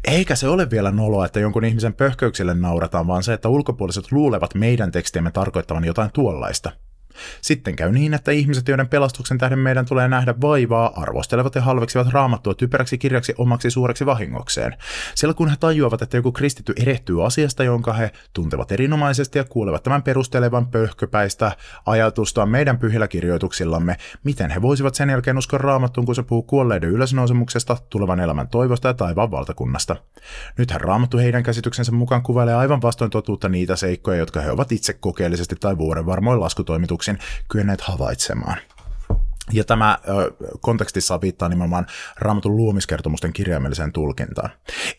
[0.03, 4.55] Eikä se ole vielä noloa, että jonkun ihmisen pöhköyksille naurataan, vaan se, että ulkopuoliset luulevat
[4.55, 6.71] meidän tekstiemme tarkoittavan jotain tuollaista–
[7.41, 12.07] sitten käy niin, että ihmiset, joiden pelastuksen tähden meidän tulee nähdä vaivaa, arvostelevat ja halveksivat
[12.07, 14.77] raamattua typeräksi kirjaksi omaksi suureksi vahingokseen.
[15.15, 19.83] Sillä kun he tajuavat, että joku kristitty erehtyy asiasta, jonka he tuntevat erinomaisesti ja kuulevat
[19.83, 21.51] tämän perustelevan pöhköpäistä
[21.85, 26.89] ajatusta meidän pyhillä kirjoituksillamme, miten he voisivat sen jälkeen uskoa raamattuun, kun se puhuu kuolleiden
[26.89, 29.95] ylösnousemuksesta, tulevan elämän toivosta ja taivaan valtakunnasta.
[30.57, 34.93] Nythän raamattu heidän käsityksensä mukaan kuvailee aivan vastoin totuutta niitä seikkoja, jotka he ovat itse
[34.93, 36.39] kokeellisesti tai vuoden varmoin
[37.11, 38.57] ajatuksin kyenneet havaitsemaan.
[39.53, 39.99] Ja tämä
[40.61, 41.85] kontekstissa viittaa nimenomaan
[42.19, 44.49] raamatun luomiskertomusten kirjaimelliseen tulkintaan.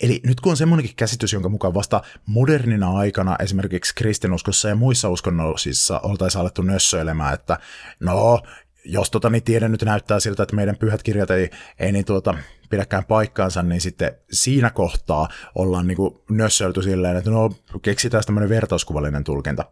[0.03, 5.09] Eli nyt kun on semmoinenkin käsitys, jonka mukaan vasta modernina aikana esimerkiksi kristinuskossa ja muissa
[5.09, 7.59] uskonnollisissa oltaisiin alettu nössöilemään, että
[8.01, 8.41] no,
[8.85, 12.35] jos tota, niin tiede nyt näyttää siltä, että meidän pyhät kirjat ei, ei niin tuota,
[12.71, 15.99] pidäkään paikkaansa, niin sitten siinä kohtaa ollaan niin
[16.31, 17.51] nössöilty silleen, että no
[17.83, 19.65] keksitään tämmöinen vertauskuvallinen tulkinta.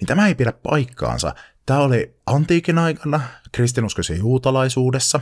[0.00, 1.34] Niin tämä ei pidä paikkaansa.
[1.66, 3.20] Tämä oli antiikin aikana
[3.52, 5.20] kristinuskoisen juutalaisuudessa,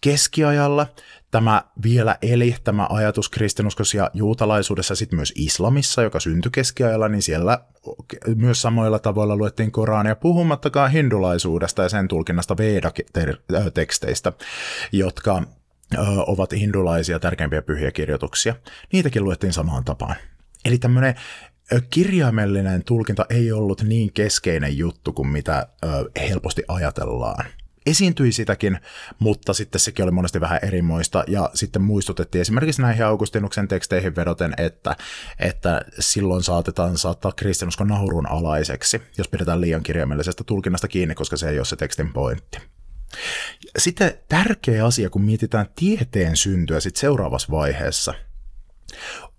[0.00, 0.86] keskiajalla
[1.30, 7.22] tämä vielä eli, tämä ajatus kristinuskossa ja juutalaisuudessa, sitten myös islamissa, joka syntyi keskiajalla, niin
[7.22, 7.58] siellä
[8.34, 14.32] myös samoilla tavoilla luettiin Korania, puhumattakaan hindulaisuudesta ja sen tulkinnasta Veda-teksteistä,
[14.92, 15.42] jotka
[16.26, 18.54] ovat hindulaisia tärkeimpiä pyhiä kirjoituksia.
[18.92, 20.16] Niitäkin luettiin samaan tapaan.
[20.64, 21.14] Eli tämmöinen
[21.90, 25.88] kirjaimellinen tulkinta ei ollut niin keskeinen juttu kuin mitä ö,
[26.20, 27.46] helposti ajatellaan.
[27.86, 28.78] Esiintyi sitäkin,
[29.18, 34.54] mutta sitten sekin oli monesti vähän erimoista, ja sitten muistutettiin esimerkiksi näihin Augustinuksen teksteihin vedoten,
[34.56, 34.96] että,
[35.38, 41.48] että silloin saatetaan saattaa kristinuskon naurun alaiseksi, jos pidetään liian kirjaimellisesta tulkinnasta kiinni, koska se
[41.48, 42.58] ei ole se tekstin pointti.
[43.78, 48.14] Sitten tärkeä asia, kun mietitään tieteen syntyä sit seuraavassa vaiheessa,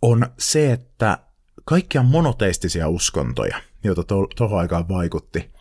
[0.02, 1.18] on se, että
[1.66, 5.52] kaikkia monoteistisia uskontoja, joita tuohon to- aikaan vaikutti,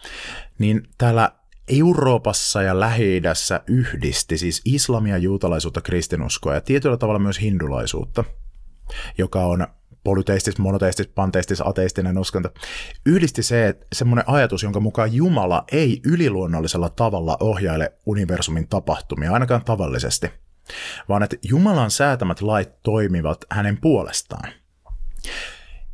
[0.58, 1.32] niin täällä
[1.68, 3.22] Euroopassa ja lähi
[3.66, 8.24] yhdisti siis islamia, juutalaisuutta, kristinuskoa ja tietyllä tavalla myös hindulaisuutta,
[9.18, 9.66] joka on
[10.04, 12.48] polyteistis, monoteistis, panteistis, ateistinen uskonto,
[13.06, 20.30] yhdisti se, semmoinen ajatus, jonka mukaan Jumala ei yliluonnollisella tavalla ohjaile universumin tapahtumia, ainakaan tavallisesti,
[21.08, 24.52] vaan että Jumalan säätämät lait toimivat hänen puolestaan.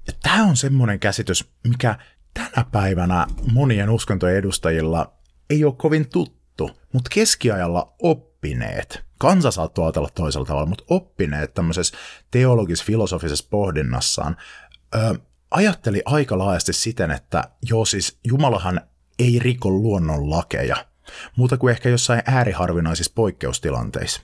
[0.07, 1.99] Ja tämä on semmoinen käsitys, mikä
[2.35, 5.12] tänä päivänä monien uskontojen edustajilla
[5.51, 11.97] ei ole kovin tuttu, mutta keskiajalla oppineet, kansa saattoi ajatella toisella tavalla, mutta oppineet tämmöisessä
[12.31, 14.37] teologis-filosofisessa pohdinnassaan
[14.95, 15.19] ö,
[15.51, 18.81] ajatteli aika laajasti siten, että joo siis Jumalahan
[19.19, 20.87] ei riko luonnon lakeja,
[21.37, 24.23] muuta kuin ehkä jossain ääriharvinaisissa poikkeustilanteissa.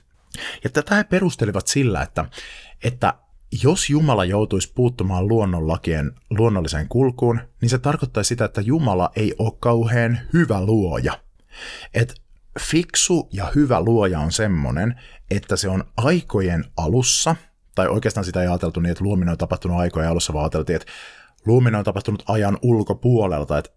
[0.63, 2.25] Ja tätä he perustelivat sillä, että,
[2.83, 3.13] että
[3.63, 9.53] jos Jumala joutuisi puuttumaan luonnonlakien luonnolliseen kulkuun, niin se tarkoittaisi sitä, että Jumala ei ole
[9.59, 11.19] kauhean hyvä luoja.
[11.93, 12.21] Et
[12.59, 17.35] fiksu ja hyvä luoja on semmoinen, että se on aikojen alussa,
[17.75, 20.91] tai oikeastaan sitä ei ajateltu niin, että luominen on tapahtunut aikojen alussa, vaan ajateltiin, että
[21.45, 23.71] luominen on tapahtunut ajan ulkopuolelta, että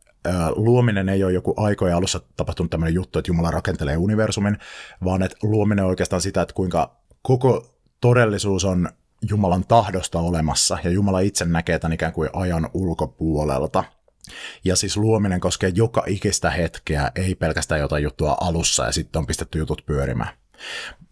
[0.56, 4.58] luominen ei ole joku aikojen alussa tapahtunut tämmöinen juttu, että Jumala rakentelee universumin,
[5.04, 8.88] vaan että luominen on oikeastaan sitä, että kuinka koko todellisuus on
[9.28, 13.84] Jumalan tahdosta olemassa, ja Jumala itse näkee tämän ikään kuin ajan ulkopuolelta.
[14.64, 19.26] Ja siis luominen koskee joka ikistä hetkeä, ei pelkästään jotain juttua alussa, ja sitten on
[19.26, 20.36] pistetty jutut pyörimään.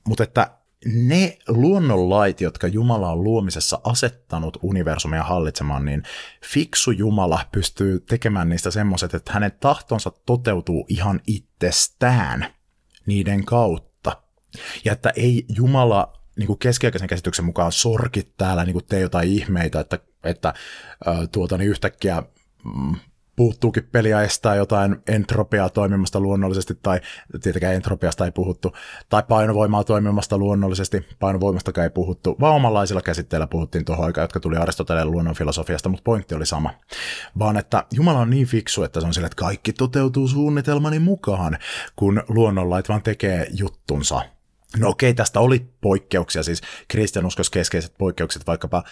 [0.08, 0.50] Mutta että
[0.86, 6.02] ne luonnonlait, jotka Jumala on luomisessa asettanut universumia hallitsemaan, niin
[6.44, 12.46] fiksu Jumala pystyy tekemään niistä semmoiset, että hänen tahtonsa toteutuu ihan itsestään
[13.06, 14.22] niiden kautta.
[14.84, 19.28] Ja että ei Jumala niin kuin keskiaikaisen käsityksen mukaan sorkit täällä, niin kuin tee jotain
[19.28, 20.54] ihmeitä, että, että
[21.32, 22.22] tuota, niin yhtäkkiä
[22.64, 22.96] mm,
[23.36, 27.00] puuttuukin peliä estää jotain entropiaa toimimasta luonnollisesti, tai
[27.42, 28.72] tietenkään entropiasta ei puhuttu,
[29.08, 34.56] tai painovoimaa toimimasta luonnollisesti, painovoimasta ei puhuttu, vaan omanlaisilla käsitteillä puhuttiin tuohon aikaan, jotka tuli
[34.56, 36.70] Aristoteleen luonnonfilosofiasta, mutta pointti oli sama.
[37.38, 41.58] Vaan että Jumala on niin fiksu, että se on sille, että kaikki toteutuu suunnitelmani mukaan,
[41.96, 44.33] kun luonnonlait vaan tekee juttunsa.
[44.78, 48.84] No okei, tästä oli poikkeuksia, siis kristianuskos keskeiset poikkeukset, vaikkapa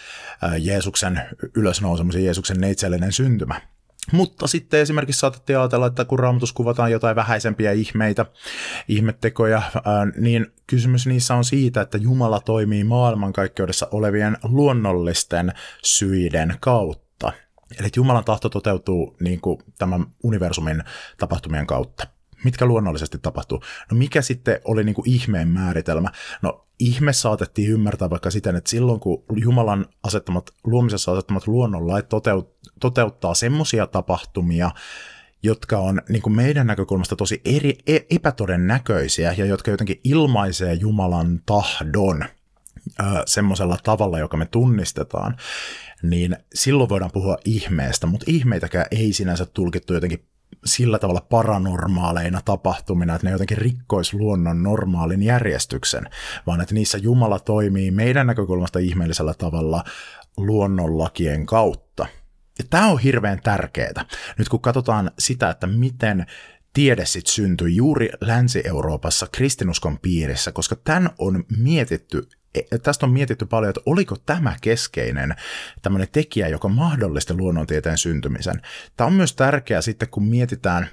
[0.59, 1.21] Jeesuksen
[1.55, 3.61] ylösnousemisen, Jeesuksen neitsellinen syntymä.
[4.11, 8.25] Mutta sitten esimerkiksi saatettiin ajatella, että kun raamatus kuvataan jotain vähäisempiä ihmeitä,
[8.87, 9.61] ihmettekoja,
[10.17, 17.31] niin kysymys niissä on siitä, että Jumala toimii maailmankaikkeudessa olevien luonnollisten syiden kautta.
[17.79, 20.83] Eli Jumalan tahto toteutuu niin kuin tämän universumin
[21.17, 22.07] tapahtumien kautta
[22.43, 23.63] mitkä luonnollisesti tapahtuu.
[23.91, 26.09] No mikä sitten oli niin kuin ihmeen määritelmä?
[26.41, 32.55] No ihme saatettiin ymmärtää vaikka siten, että silloin kun Jumalan asettamat, luomisessa asettamat luonnonlait toteut,
[32.79, 34.71] toteuttaa semmoisia tapahtumia,
[35.43, 41.41] jotka on niin kuin meidän näkökulmasta tosi eri, e, epätodennäköisiä ja jotka jotenkin ilmaisee Jumalan
[41.45, 42.25] tahdon
[43.25, 45.37] semmoisella tavalla, joka me tunnistetaan,
[46.03, 50.25] niin silloin voidaan puhua ihmeestä, mutta ihmeitäkään ei sinänsä tulkittu jotenkin
[50.65, 56.09] sillä tavalla paranormaaleina tapahtumina, että ne jotenkin rikkois luonnon normaalin järjestyksen,
[56.47, 59.83] vaan että niissä Jumala toimii meidän näkökulmasta ihmeellisellä tavalla
[60.37, 62.05] luonnonlakien kautta.
[62.59, 64.05] Ja tämä on hirveän tärkeää.
[64.37, 66.25] Nyt kun katsotaan sitä, että miten
[66.73, 72.27] tiede sitten syntyi juuri Länsi-Euroopassa kristinuskon piirissä, koska tämän on mietitty
[72.83, 75.35] tästä on mietitty paljon, että oliko tämä keskeinen
[75.81, 78.61] tämmöinen tekijä, joka mahdollisti luonnontieteen syntymisen.
[78.97, 80.87] Tämä on myös tärkeää sitten, kun mietitään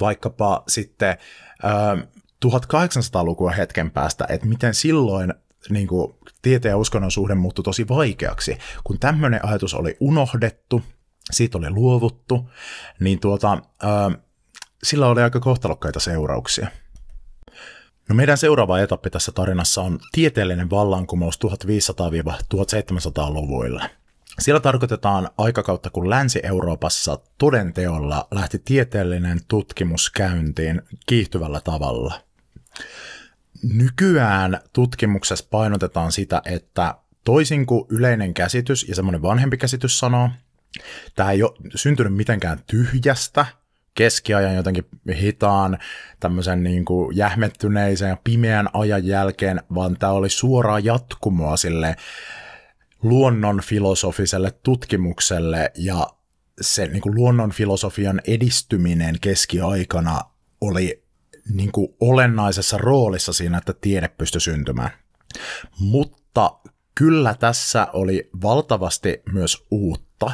[0.00, 1.16] vaikkapa sitten
[1.64, 2.08] äh,
[2.46, 5.34] 1800-lukua hetken päästä, että miten silloin
[5.70, 8.58] niin kuin, tieteen ja uskonnon suhde muuttui tosi vaikeaksi.
[8.84, 10.82] Kun tämmöinen ajatus oli unohdettu,
[11.30, 12.50] siitä oli luovuttu,
[13.00, 14.22] niin tuota, äh,
[14.82, 16.68] sillä oli aika kohtalokkaita seurauksia.
[18.08, 23.88] No meidän seuraava etappi tässä tarinassa on tieteellinen vallankumous 1500-1700-luvuilla.
[24.38, 32.20] Sillä tarkoitetaan aikakautta, kun Länsi-Euroopassa todenteolla lähti tieteellinen tutkimus käyntiin kiihtyvällä tavalla.
[33.62, 36.94] Nykyään tutkimuksessa painotetaan sitä, että
[37.24, 40.30] toisin kuin yleinen käsitys ja semmoinen vanhempi käsitys sanoo,
[41.14, 43.46] tämä ei ole syntynyt mitenkään tyhjästä,
[43.98, 44.84] keskiajan jotenkin
[45.20, 45.78] hitaan,
[46.20, 51.96] tämmöisen niin kuin jähmettyneisen ja pimeän ajan jälkeen, vaan tämä oli suoraa jatkumoa sille
[53.02, 56.06] luonnonfilosofiselle tutkimukselle ja
[56.60, 60.20] se niin kuin luonnonfilosofian edistyminen keskiaikana
[60.60, 61.04] oli
[61.52, 64.90] niin kuin olennaisessa roolissa siinä, että tiede pystyi syntymään.
[65.80, 66.58] Mutta
[66.94, 70.30] kyllä tässä oli valtavasti myös uutta,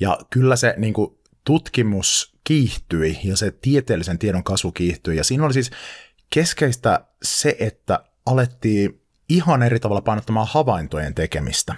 [0.00, 1.17] ja kyllä se niin kuin,
[1.48, 5.16] tutkimus kiihtyi ja se tieteellisen tiedon kasvu kiihtyi.
[5.16, 5.70] Ja siinä oli siis
[6.30, 11.74] keskeistä se, että alettiin ihan eri tavalla painottamaan havaintojen tekemistä.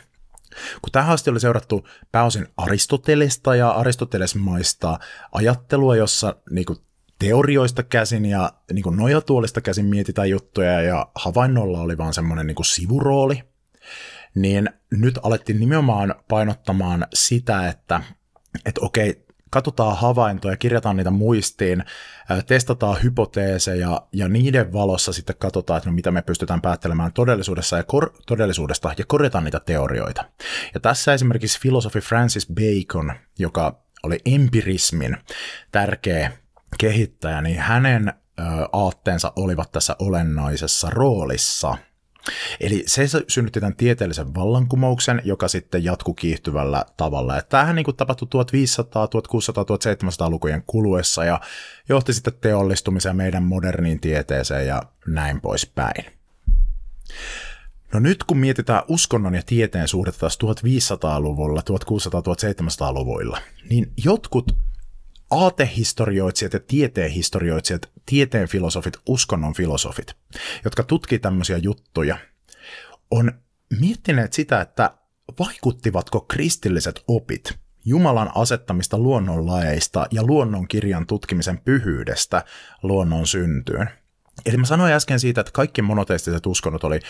[0.82, 4.98] Kun tähän asti oli seurattu pääosin Aristotelesta ja aristotelesmaista
[5.32, 6.78] ajattelua, jossa niin kuin,
[7.18, 12.64] teorioista käsin ja niin kuin, nojatuolista käsin mietitään juttuja ja havainnolla oli vaan semmoinen niin
[12.64, 13.42] sivurooli,
[14.34, 18.00] niin nyt alettiin nimenomaan painottamaan sitä, että,
[18.66, 21.84] että okei, katsotaan havaintoja, kirjataan niitä muistiin,
[22.46, 27.82] testataan hypoteeseja ja niiden valossa sitten katsotaan, että no mitä me pystytään päättelemään todellisuudessa ja
[27.82, 30.24] kor- todellisuudesta ja korjataan niitä teorioita.
[30.74, 35.16] Ja tässä esimerkiksi filosofi Francis Bacon, joka oli empirismin
[35.72, 36.32] tärkeä
[36.78, 38.12] kehittäjä, niin hänen
[38.72, 41.76] aatteensa olivat tässä olennaisessa roolissa–
[42.60, 47.36] Eli se synnytti tämän tieteellisen vallankumouksen, joka sitten jatkui kiihtyvällä tavalla.
[47.36, 51.40] Ja tämähän niin tapahtui 1500, 1600, 1700-lukujen kuluessa ja
[51.88, 56.04] johti sitten teollistumiseen meidän moderniin tieteeseen ja näin poispäin.
[57.92, 63.38] No nyt kun mietitään uskonnon ja tieteen suhdetta taas 1500-luvulla, 1600-1700-luvuilla,
[63.70, 64.56] niin jotkut
[65.30, 70.14] aatehistorioitsijat ja tieteenhistorioitsijat, tieteen filosofit, uskonnon filosofit,
[70.64, 72.18] jotka tutkii tämmöisiä juttuja,
[73.10, 73.32] on
[73.80, 74.90] miettineet sitä, että
[75.38, 82.44] vaikuttivatko kristilliset opit Jumalan asettamista luonnonlaeista ja luonnonkirjan tutkimisen pyhyydestä
[82.82, 83.90] luonnon syntyyn.
[84.46, 87.00] Eli mä sanoin äsken siitä, että kaikki monoteistiset uskonnot oli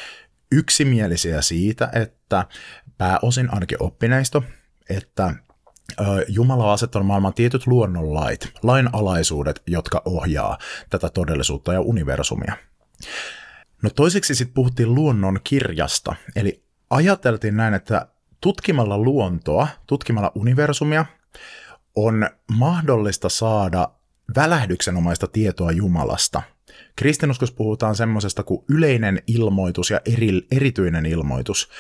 [0.53, 2.47] yksimielisiä siitä, että
[2.99, 4.45] pääosin ainakin oppineisto,
[4.91, 5.35] että
[6.29, 10.59] Jumala on asettanut maailman tietyt luonnonlait, lainalaisuudet, jotka ohjaa
[10.91, 12.57] tätä todellisuutta ja universumia.
[13.83, 18.07] No toiseksi sitten puhuttiin luonnon kirjasta, eli ajateltiin näin, että
[18.41, 21.07] tutkimalla luontoa, tutkimalla universumia,
[21.97, 23.89] on mahdollista saada
[24.37, 26.43] välähdyksenomaista tietoa Jumalasta.
[26.97, 31.71] Kristinuskossa puhutaan semmoisesta kuin yleinen ilmoitus ja eri, erityinen ilmoitus.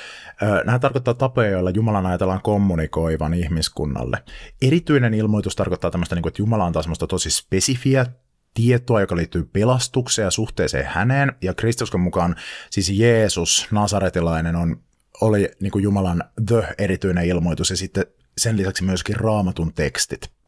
[0.65, 4.23] Nämä tarkoittaa tapoja, joilla Jumalan ajatellaan kommunikoivan ihmiskunnalle.
[4.63, 8.07] Erityinen ilmoitus tarkoittaa tämmöistä, niin että Jumala antaa semmoista tosi spesifiä
[8.55, 12.37] tietoa, joka liittyy pelastukseen ja suhteeseen häneen, ja kristinuskon mukaan
[12.71, 14.81] siis Jeesus, nasaretilainen, on,
[15.21, 18.07] oli niin Jumalan the-erityinen ilmoitus, ja sitten
[18.39, 20.40] sen lisäksi myöskin raamatun tekstit.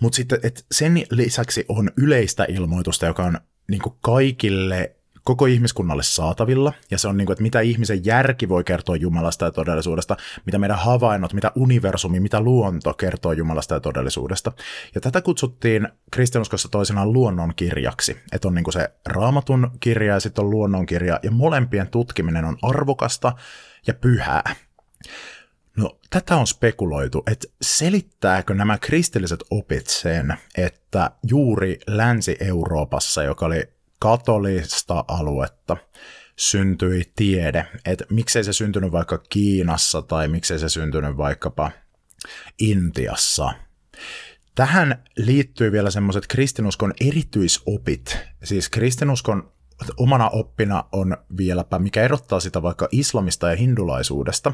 [0.00, 6.72] Mutta sitten et sen lisäksi on yleistä ilmoitusta, joka on niin kaikille koko ihmiskunnalle saatavilla,
[6.90, 10.16] ja se on niin kuin, että mitä ihmisen järki voi kertoa Jumalasta ja todellisuudesta,
[10.46, 14.52] mitä meidän havainnot, mitä universumi, mitä luonto kertoo Jumalasta ja todellisuudesta.
[14.94, 20.44] Ja tätä kutsuttiin kristinuskossa toisenaan luonnonkirjaksi, että on niin kuin se raamatun kirja ja sitten
[20.44, 23.32] on luonnonkirja, ja molempien tutkiminen on arvokasta
[23.86, 24.56] ja pyhää.
[25.76, 33.62] No, tätä on spekuloitu, että selittääkö nämä kristilliset opit sen, että juuri Länsi-Euroopassa, joka oli
[33.98, 35.76] katolista aluetta,
[36.36, 41.70] syntyi tiede, että miksei se syntynyt vaikka Kiinassa tai miksei se syntynyt vaikkapa
[42.58, 43.54] Intiassa.
[44.54, 49.52] Tähän liittyy vielä semmoiset kristinuskon erityisopit, siis kristinuskon
[49.96, 54.52] omana oppina on vieläpä, mikä erottaa sitä vaikka islamista ja hindulaisuudesta,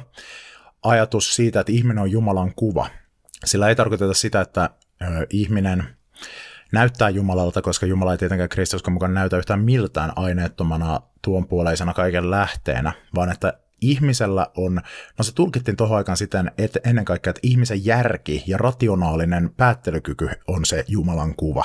[0.83, 2.87] ajatus siitä, että ihminen on Jumalan kuva.
[3.45, 4.70] Sillä ei tarkoiteta sitä, että
[5.31, 5.85] ihminen
[6.72, 12.93] näyttää Jumalalta, koska Jumala ei tietenkään Kristuskon mukaan näytä yhtään miltään aineettomana tuonpuoleisena kaiken lähteenä,
[13.14, 14.81] vaan että ihmisellä on,
[15.18, 20.29] no se tulkittiin tuohon aikaan siten, että ennen kaikkea, että ihmisen järki ja rationaalinen päättelykyky
[20.47, 21.64] on se Jumalan kuva.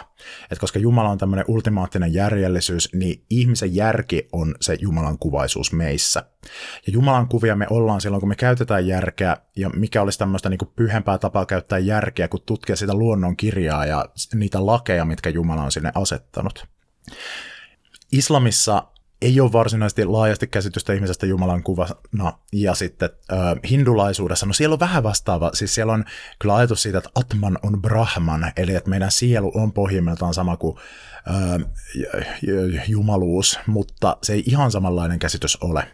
[0.51, 6.23] Et koska Jumala on tämmöinen ultimaattinen järjellisyys, niin ihmisen järki on se Jumalan kuvaisuus meissä.
[6.87, 10.57] Ja Jumalan kuvia me ollaan silloin, kun me käytetään järkeä, ja mikä olisi tämmöistä niin
[10.57, 15.63] kuin pyhempää tapaa käyttää järkeä, kun tutkia sitä luonnon kirjaa ja niitä lakeja, mitkä Jumala
[15.63, 16.67] on sinne asettanut.
[18.11, 18.83] Islamissa
[19.21, 24.79] ei ole varsinaisesti laajasti käsitystä ihmisestä Jumalan kuvana, ja sitten äh, hindulaisuudessa, no siellä on
[24.79, 26.05] vähän vastaava, siis siellä on
[26.39, 30.77] kyllä ajatus siitä, että Atman on Brahman, eli että meidän sielu on pohjimmiltaan sama kuin
[31.29, 35.87] äh, jumaluus, mutta se ei ihan samanlainen käsitys ole.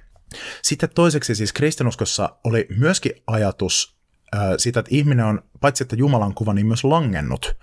[0.62, 3.98] Sitten toiseksi siis kristinuskossa oli myöskin ajatus
[4.36, 7.58] äh, siitä, että ihminen on paitsi että Jumalan kuva, niin myös langennut,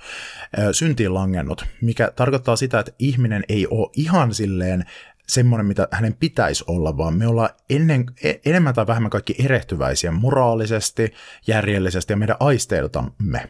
[0.73, 4.85] syntiin langennut, mikä tarkoittaa sitä, että ihminen ei ole ihan silleen
[5.29, 10.11] semmoinen, mitä hänen pitäisi olla, vaan me ollaan ennen, e, enemmän tai vähemmän kaikki erehtyväisiä
[10.11, 11.12] moraalisesti,
[11.47, 13.49] järjellisesti ja meidän aisteiltamme.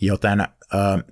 [0.00, 0.48] Joten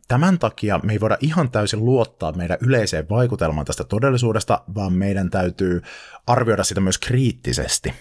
[0.09, 5.31] tämän takia me ei voida ihan täysin luottaa meidän yleiseen vaikutelmaan tästä todellisuudesta, vaan meidän
[5.31, 5.83] täytyy
[6.27, 7.95] arvioida sitä myös kriittisesti.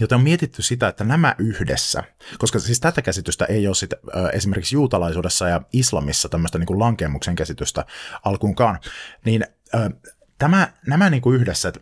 [0.00, 2.04] Joten on mietitty sitä, että nämä yhdessä,
[2.38, 3.94] koska siis tätä käsitystä ei ole sit,
[4.32, 7.86] esimerkiksi juutalaisuudessa ja islamissa tämmöistä niin lankemuksen käsitystä
[8.24, 8.78] alkuunkaan,
[9.24, 9.44] niin
[10.42, 11.80] tämä, nämä niin kuin yhdessä, että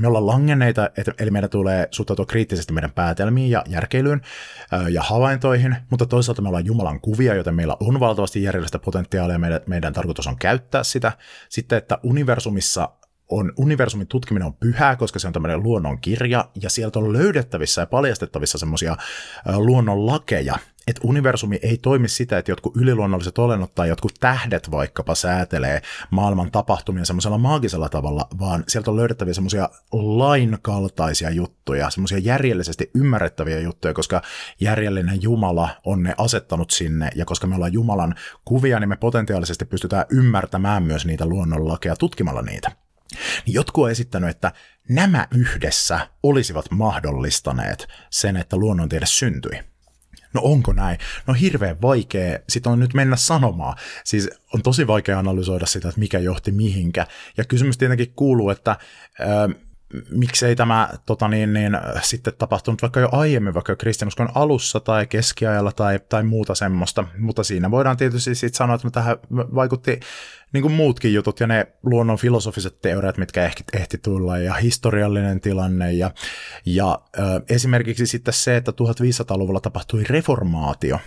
[0.00, 4.20] me ollaan langenneita, että, eli meidän tulee suhtautua kriittisesti meidän päätelmiin ja järkeilyyn
[4.90, 9.38] ja havaintoihin, mutta toisaalta me ollaan Jumalan kuvia, joten meillä on valtavasti järjellistä potentiaalia ja
[9.38, 11.12] meidän, meidän tarkoitus on käyttää sitä.
[11.48, 12.88] Sitten, että universumissa
[13.28, 17.82] on, universumin tutkiminen on pyhää, koska se on tämmöinen luonnon kirja, ja sieltä on löydettävissä
[17.82, 18.96] ja paljastettavissa semmoisia
[19.56, 20.58] luonnon lakeja,
[20.88, 26.50] että universumi ei toimi sitä, että jotkut yliluonnolliset olennot tai jotkut tähdet vaikkapa säätelee maailman
[26.50, 33.94] tapahtumia semmoisella maagisella tavalla, vaan sieltä on löydettäviä semmoisia lainkaltaisia juttuja, semmoisia järjellisesti ymmärrettäviä juttuja,
[33.94, 34.22] koska
[34.60, 38.14] järjellinen Jumala on ne asettanut sinne, ja koska me ollaan Jumalan
[38.44, 42.72] kuvia, niin me potentiaalisesti pystytään ymmärtämään myös niitä luonnonlakeja tutkimalla niitä.
[43.46, 44.52] Niin jotkut on esittänyt, että
[44.88, 49.60] nämä yhdessä olisivat mahdollistaneet sen, että luonnontiede syntyi.
[50.34, 50.98] No onko näin?
[51.26, 53.76] No hirveän vaikea, sitä on nyt mennä sanomaan.
[54.04, 57.06] Siis on tosi vaikea analysoida sitä, että mikä johti mihinkä.
[57.36, 58.76] Ja kysymys tietenkin kuuluu, että
[60.10, 65.72] miksei tämä tota niin, niin, sitten tapahtunut vaikka jo aiemmin, vaikka kristinuskon alussa tai keskiajalla
[65.72, 70.00] tai, tai muuta semmoista, mutta siinä voidaan tietysti sitten sanoa, että tähän vaikutti
[70.52, 75.40] niin kuin muutkin jutut ja ne luonnon filosofiset teoriat, mitkä ehti, ehti tulla ja historiallinen
[75.40, 76.10] tilanne ja,
[76.66, 80.98] ja ö, esimerkiksi sitten se, että 1500-luvulla tapahtui reformaatio,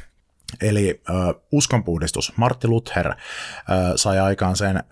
[0.62, 1.14] Eli ö,
[1.52, 2.34] uskonpuhdistus.
[2.38, 3.14] Martti Luther ö,
[3.96, 4.84] sai aikaan sen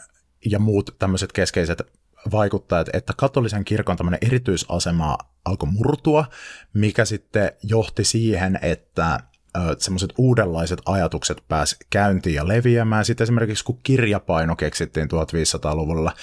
[0.45, 1.81] ja muut tämmöiset keskeiset
[2.31, 6.25] vaikuttajat, että katolisen kirkon tämmöinen erityisasema alkoi murtua,
[6.73, 9.19] mikä sitten johti siihen, että
[9.77, 13.05] semmoiset uudenlaiset ajatukset pääsi käyntiin ja leviämään.
[13.05, 16.13] Sitten esimerkiksi kun kirjapaino keksittiin 1500-luvulla,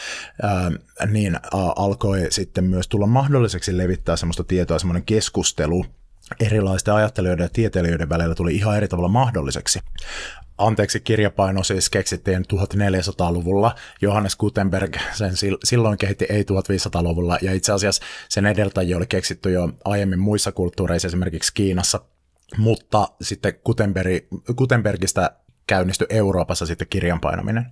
[1.07, 1.39] niin
[1.77, 5.87] alkoi sitten myös tulla mahdolliseksi levittää semmoista tietoa, semmoinen keskustelu
[6.41, 9.81] erilaisten ajattelijoiden ja tieteilijöiden välillä tuli ihan eri tavalla mahdolliseksi.
[10.59, 13.75] Anteeksi, kirjapaino siis keksittiin 1400-luvulla.
[14.01, 15.33] Johannes Gutenberg sen
[15.65, 21.09] silloin kehitti ei 1500-luvulla, ja itse asiassa sen edeltäjiä oli keksitty jo aiemmin muissa kulttuureissa,
[21.09, 22.01] esimerkiksi Kiinassa.
[22.57, 24.25] Mutta sitten Gutenberg,
[24.57, 25.31] Gutenbergistä
[25.67, 27.67] käynnistyi Euroopassa sitten kirjan painaminen.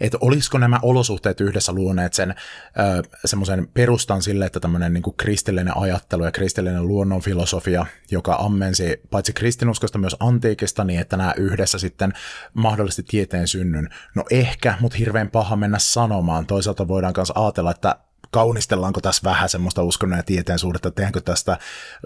[0.00, 2.34] Että olisiko nämä olosuhteet yhdessä luoneet sen
[3.24, 9.32] semmoisen perustan sille, että tämmöinen niin kuin kristillinen ajattelu ja kristillinen luonnonfilosofia, joka ammensi paitsi
[9.32, 12.12] kristinuskosta myös antiikista, niin että nämä yhdessä sitten
[12.54, 13.88] mahdollisesti tieteen synnyn.
[14.14, 16.46] No ehkä, mutta hirveän paha mennä sanomaan.
[16.46, 17.96] Toisaalta voidaan myös ajatella, että
[18.34, 21.58] kaunistellaanko tässä vähän semmoista uskonnon ja tieteen suhdetta, tehdäänkö tästä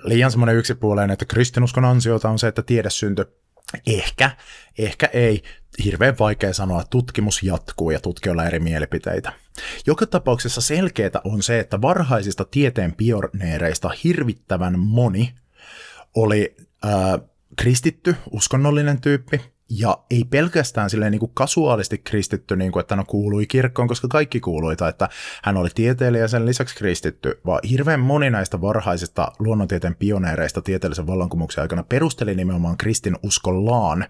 [0.02, 3.24] liian semmoinen yksipuoleinen, että kristinuskon ansiota on se, että tiede syntyi
[3.86, 4.30] Ehkä,
[4.78, 5.42] ehkä ei.
[5.84, 9.32] Hirveän vaikea sanoa, tutkimus jatkuu ja tutkijoilla eri mielipiteitä.
[9.86, 15.34] Joka tapauksessa selkeää on se, että varhaisista tieteen pioneereista hirvittävän moni
[16.14, 16.92] oli äh,
[17.56, 19.40] kristitty, uskonnollinen tyyppi,
[19.70, 24.08] ja ei pelkästään silleen niin kuin kasuaalisti kristitty, niin kuin, että hän kuului kirkkoon, koska
[24.08, 25.08] kaikki kuului, tai että
[25.42, 31.62] hän oli tieteilijä sen lisäksi kristitty, vaan hirveän moni näistä varhaisista luonnontieteen pioneereista tieteellisen vallankumouksen
[31.62, 34.06] aikana perusteli nimenomaan kristin uskollaan,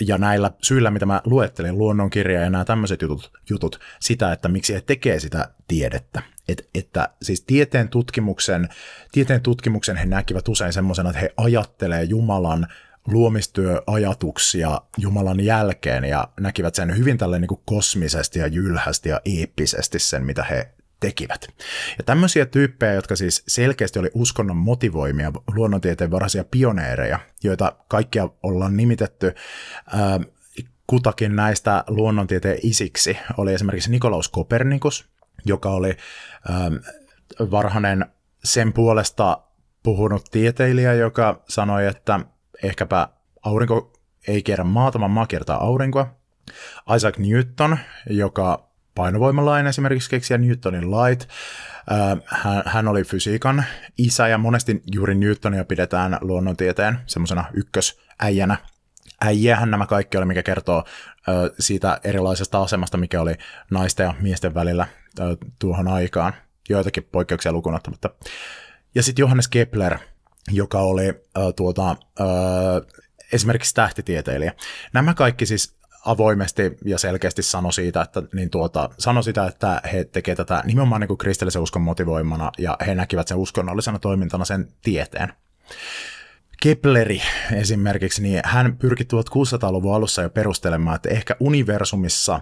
[0.00, 4.74] ja näillä syillä, mitä mä luettelin, luonnonkirja ja nämä tämmöiset jutut, jutut, sitä, että miksi
[4.74, 6.22] he tekee sitä tiedettä.
[6.48, 8.68] Et, että siis tieteen tutkimuksen,
[9.12, 12.66] tieteen tutkimuksen he näkivät usein semmoisena, että he ajattelee Jumalan
[13.08, 19.98] luomistyöajatuksia Jumalan jälkeen ja näkivät sen hyvin tälle niin kuin kosmisesti ja jylhästi ja eeppisesti
[19.98, 21.48] sen, mitä he tekivät.
[21.98, 28.76] Ja tämmöisiä tyyppejä, jotka siis selkeästi oli uskonnon motivoimia, luonnontieteen varhaisia pioneereja, joita kaikkia ollaan
[28.76, 29.34] nimitetty
[29.86, 30.20] ää,
[30.86, 35.08] kutakin näistä luonnontieteen isiksi, oli esimerkiksi Nikolaus Kopernikus,
[35.44, 35.96] joka oli
[36.48, 36.70] ää,
[37.50, 38.06] varhainen
[38.44, 39.42] sen puolesta
[39.82, 42.20] puhunut tieteilijä, joka sanoi, että
[42.64, 43.08] ehkäpä
[43.42, 43.92] aurinko
[44.28, 46.14] ei kierrä maata, vaan maa kiertää aurinkoa.
[46.96, 47.78] Isaac Newton,
[48.10, 51.28] joka painovoimalain esimerkiksi keksiä Newtonin lait.
[52.26, 53.64] Hän, hän oli fysiikan
[53.98, 58.56] isä ja monesti juuri Newtonia pidetään luonnontieteen semmoisena ykkösäijänä.
[59.20, 60.84] Äijähän nämä kaikki oli, mikä kertoo
[61.58, 63.34] siitä erilaisesta asemasta, mikä oli
[63.70, 64.86] naisten ja miesten välillä
[65.58, 66.32] tuohon aikaan.
[66.68, 68.10] Joitakin poikkeuksia lukunottamatta.
[68.94, 69.98] Ja sitten Johannes Kepler–
[70.50, 71.14] joka oli äh,
[71.56, 71.96] tuota, äh,
[73.32, 74.52] esimerkiksi tähtitieteilijä.
[74.92, 80.04] Nämä kaikki siis avoimesti ja selkeästi sano siitä, että, niin tuota, sano sitä, että he
[80.04, 84.68] tekevät tätä nimenomaan niin kuin kristillisen uskon motivoimana ja he näkivät sen uskonnollisena toimintana sen
[84.82, 85.32] tieteen.
[86.62, 87.22] Kepleri
[87.52, 92.40] esimerkiksi, niin hän pyrki 1600-luvun alussa jo perustelemaan, että ehkä universumissa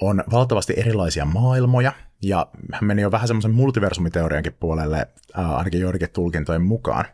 [0.00, 1.92] on valtavasti erilaisia maailmoja,
[2.22, 5.08] ja hän meni jo vähän semmoisen multiversumiteoriankin puolelle,
[5.38, 7.04] äh, ainakin joidenkin tulkintojen mukaan.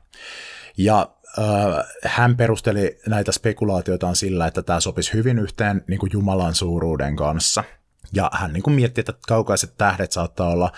[0.77, 6.55] Ja äh, hän perusteli näitä spekulaatioitaan sillä, että tämä sopisi hyvin yhteen niin kuin Jumalan
[6.55, 7.65] suuruuden kanssa.
[8.13, 10.73] Ja hän niin kuin mietti, että kaukaiset tähdet saattaa olla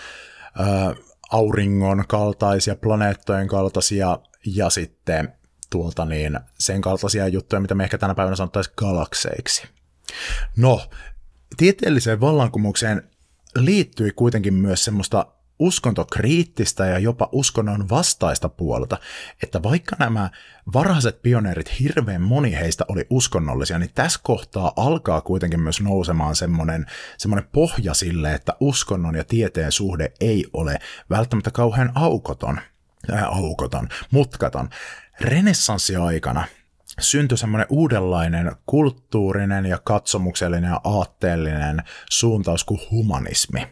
[0.59, 0.95] äh,
[1.31, 5.33] auringon kaltaisia, planeettojen kaltaisia ja sitten
[5.69, 9.63] tuolta niin sen kaltaisia juttuja, mitä me ehkä tänä päivänä sanottaisiin galakseiksi.
[10.57, 10.81] No,
[11.57, 13.09] tieteelliseen vallankumoukseen
[13.55, 15.25] liittyi kuitenkin myös semmoista
[15.59, 18.97] uskontokriittistä ja jopa uskonnon vastaista puolta,
[19.43, 20.29] että vaikka nämä
[20.73, 26.85] varhaiset pioneerit, hirveän moni heistä oli uskonnollisia, niin tässä kohtaa alkaa kuitenkin myös nousemaan semmoinen,
[27.17, 30.79] semmoinen pohja sille, että uskonnon ja tieteen suhde ei ole
[31.09, 32.59] välttämättä kauhean aukoton,
[33.13, 34.69] äh, aukoton, mutkaton.
[35.21, 36.47] Renessanssiaikana
[36.99, 43.67] syntyi semmoinen uudenlainen kulttuurinen ja katsomuksellinen ja aatteellinen suuntaus kuin humanismi.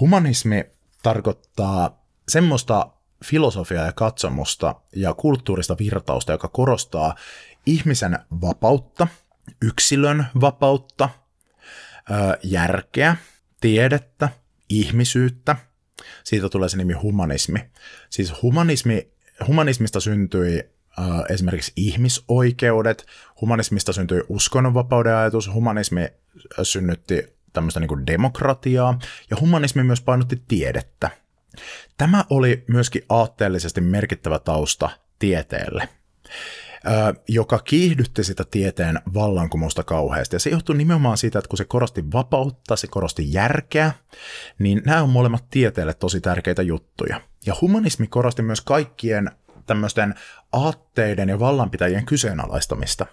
[0.00, 0.64] Humanismi
[1.02, 2.90] tarkoittaa semmoista
[3.24, 7.14] filosofiaa ja katsomusta ja kulttuurista virtausta, joka korostaa
[7.66, 9.06] ihmisen vapautta,
[9.62, 11.08] yksilön vapautta,
[12.42, 13.16] järkeä,
[13.60, 14.28] tiedettä,
[14.68, 15.56] ihmisyyttä.
[16.24, 17.70] Siitä tulee se nimi humanismi.
[18.10, 19.08] Siis humanismi,
[19.46, 20.70] humanismista syntyi
[21.28, 23.06] esimerkiksi ihmisoikeudet,
[23.40, 26.08] humanismista syntyi uskonnonvapauden ajatus, humanismi
[26.62, 28.98] synnytti tämmöistä niin demokratiaa,
[29.30, 31.10] ja humanismi myös painotti tiedettä.
[31.98, 35.88] Tämä oli myöskin aatteellisesti merkittävä tausta tieteelle,
[37.28, 40.36] joka kiihdytti sitä tieteen vallankumousta kauheasti.
[40.36, 43.92] Ja se johtui nimenomaan siitä, että kun se korosti vapautta, se korosti järkeä,
[44.58, 47.20] niin nämä on molemmat tieteelle tosi tärkeitä juttuja.
[47.46, 49.30] Ja humanismi korosti myös kaikkien
[49.66, 50.14] tämmöisten
[50.52, 53.06] aatteiden ja vallanpitäjien kyseenalaistamista.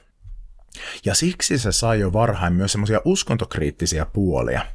[1.05, 4.65] Ja siksi se sai jo varhain myös semmoisia uskontokriittisiä puolia.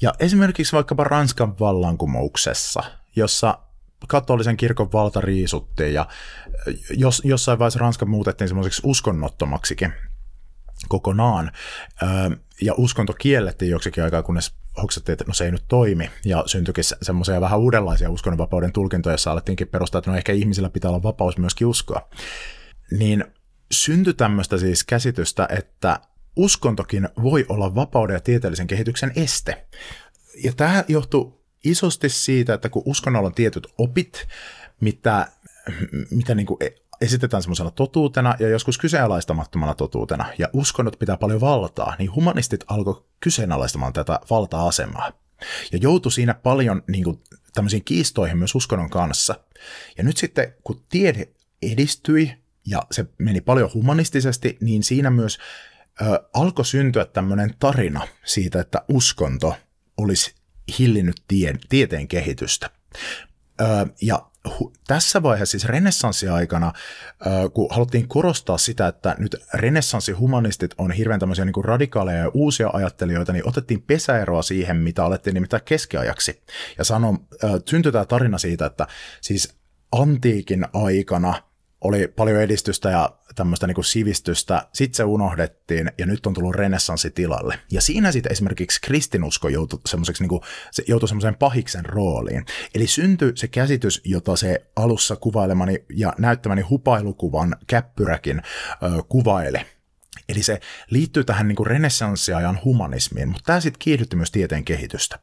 [0.00, 2.82] Ja esimerkiksi vaikkapa Ranskan vallankumouksessa,
[3.16, 3.58] jossa
[4.08, 6.06] katolisen kirkon valta riisuttiin ja
[6.90, 9.92] jos, jossain vaiheessa Ranska muutettiin semmoiseksi uskonnottomaksikin
[10.88, 11.52] kokonaan.
[12.62, 16.84] Ja uskonto kiellettiin joksikin aikaa, kunnes hoksattiin, että no se ei nyt toimi, ja syntyikin
[17.02, 21.38] semmoisia vähän uudenlaisia uskonnonvapauden tulkintoja, joissa alettiinkin perustaa, että no ehkä ihmisillä pitää olla vapaus
[21.38, 22.08] myöskin uskoa.
[22.90, 23.24] Niin
[23.72, 26.00] syntyi tämmöistä siis käsitystä, että
[26.36, 29.66] uskontokin voi olla vapauden ja tieteellisen kehityksen este.
[30.44, 34.28] Ja tämä johtuu isosti siitä, että kun uskonnolla on tietyt opit,
[34.80, 35.28] mitä,
[36.10, 36.58] mitä niin kuin
[37.02, 43.04] esitetään semmoisena totuutena ja joskus kyseenalaistamattomana totuutena, ja uskonnot pitää paljon valtaa, niin humanistit alkoi
[43.20, 45.12] kyseenalaistamaan tätä valta-asemaa.
[45.72, 47.22] Ja joutui siinä paljon niin kuin,
[47.54, 49.34] tämmöisiin kiistoihin myös uskonnon kanssa.
[49.98, 51.28] Ja nyt sitten, kun tiede
[51.62, 52.32] edistyi
[52.66, 55.38] ja se meni paljon humanistisesti, niin siinä myös
[56.00, 59.54] ö, alkoi syntyä tämmöinen tarina siitä, että uskonto
[59.96, 60.34] olisi
[60.78, 62.70] hillinnyt tie, tieteen kehitystä.
[63.60, 63.64] Ö,
[64.02, 64.31] ja
[64.86, 66.72] tässä vaiheessa, siis renessanssiaikana,
[67.54, 72.70] kun haluttiin korostaa sitä, että nyt renessanssihumanistit on hirveän tämmöisiä niin kuin radikaaleja ja uusia
[72.72, 76.42] ajattelijoita, niin otettiin pesäeroa siihen, mitä alettiin nimittää keskiajaksi.
[76.78, 77.16] Ja sano,
[77.68, 78.86] syntyi tämä tarina siitä, että
[79.20, 79.54] siis
[79.92, 81.34] antiikin aikana–
[81.82, 86.54] oli paljon edistystä ja tämmöistä niin kuin sivistystä, sitten se unohdettiin ja nyt on tullut
[86.54, 87.58] renessanssi tilalle.
[87.72, 92.46] Ja siinä sitten esimerkiksi kristinusko joutui semmoiseksi, niin se joutui semmoiseen pahiksen rooliin.
[92.74, 98.42] Eli syntyi se käsitys, jota se alussa kuvailemani ja näyttämäni hupailukuvan käppyräkin
[98.82, 99.58] ö, kuvaili.
[100.28, 100.60] Eli se
[100.90, 105.18] liittyy tähän niin kuin renessanssiajan humanismiin, mutta tämä sitten kiihdytti myös tieteen kehitystä.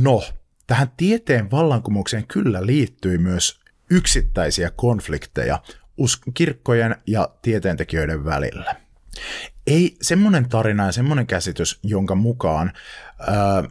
[0.00, 0.22] No,
[0.66, 3.61] tähän tieteen vallankumoukseen kyllä liittyy myös
[3.92, 5.58] yksittäisiä konflikteja
[6.34, 8.76] kirkkojen ja tieteentekijöiden välillä.
[9.66, 12.72] Ei semmoinen tarina ja semmoinen käsitys, jonka mukaan
[13.18, 13.64] ää,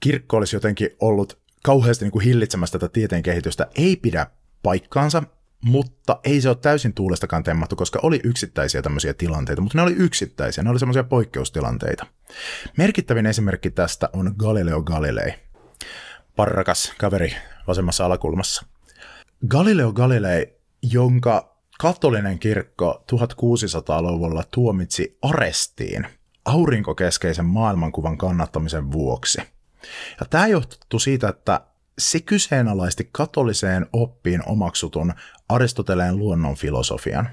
[0.00, 4.26] kirkko olisi jotenkin ollut kauheasti niin kuin hillitsemässä tätä tieteen kehitystä, ei pidä
[4.62, 5.22] paikkaansa,
[5.60, 9.92] mutta ei se ole täysin tuulestakaan temmattu, koska oli yksittäisiä tämmöisiä tilanteita, mutta ne oli
[9.92, 12.06] yksittäisiä, ne oli semmoisia poikkeustilanteita.
[12.76, 15.34] Merkittävin esimerkki tästä on Galileo Galilei,
[16.36, 17.36] parrakas kaveri
[17.66, 18.66] vasemmassa alakulmassa.
[19.46, 26.06] Galileo Galilei, jonka katolinen kirkko 1600-luvulla tuomitsi arestiin
[26.44, 29.38] aurinkokeskeisen maailmankuvan kannattamisen vuoksi.
[30.20, 31.60] Ja tämä johtui siitä, että
[31.98, 35.14] se kyseenalaisti katoliseen oppiin omaksutun
[35.48, 37.28] Aristoteleen luonnonfilosofian.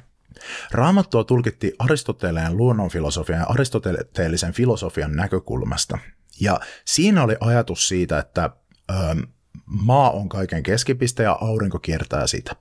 [0.72, 5.98] Raamattua tulkittiin Aristoteleen luonnonfilosofian ja aristoteellisen filosofian näkökulmasta.
[6.42, 8.50] Ja siinä oli ajatus siitä, että
[8.92, 8.94] ö,
[9.66, 12.56] maa on kaiken keskipiste ja aurinko kiertää sitä.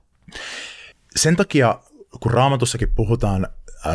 [1.15, 1.79] Sen takia,
[2.19, 3.47] kun raamatussakin puhutaan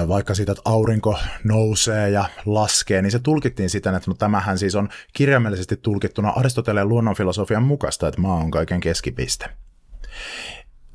[0.08, 4.74] vaikka siitä, että aurinko nousee ja laskee, niin se tulkittiin siten, että no tämähän siis
[4.74, 9.46] on kirjaimellisesti tulkittuna Aristoteleen luonnonfilosofian mukaista, että maa on kaiken keskipiste.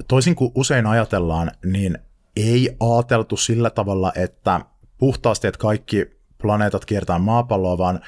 [0.08, 1.98] Toisin kuin usein ajatellaan, niin
[2.36, 4.62] ei ajateltu sillä tavalla, että
[4.98, 6.06] puhtaasti, että kaikki
[6.42, 8.02] planeetat kiertää maapalloa, vaan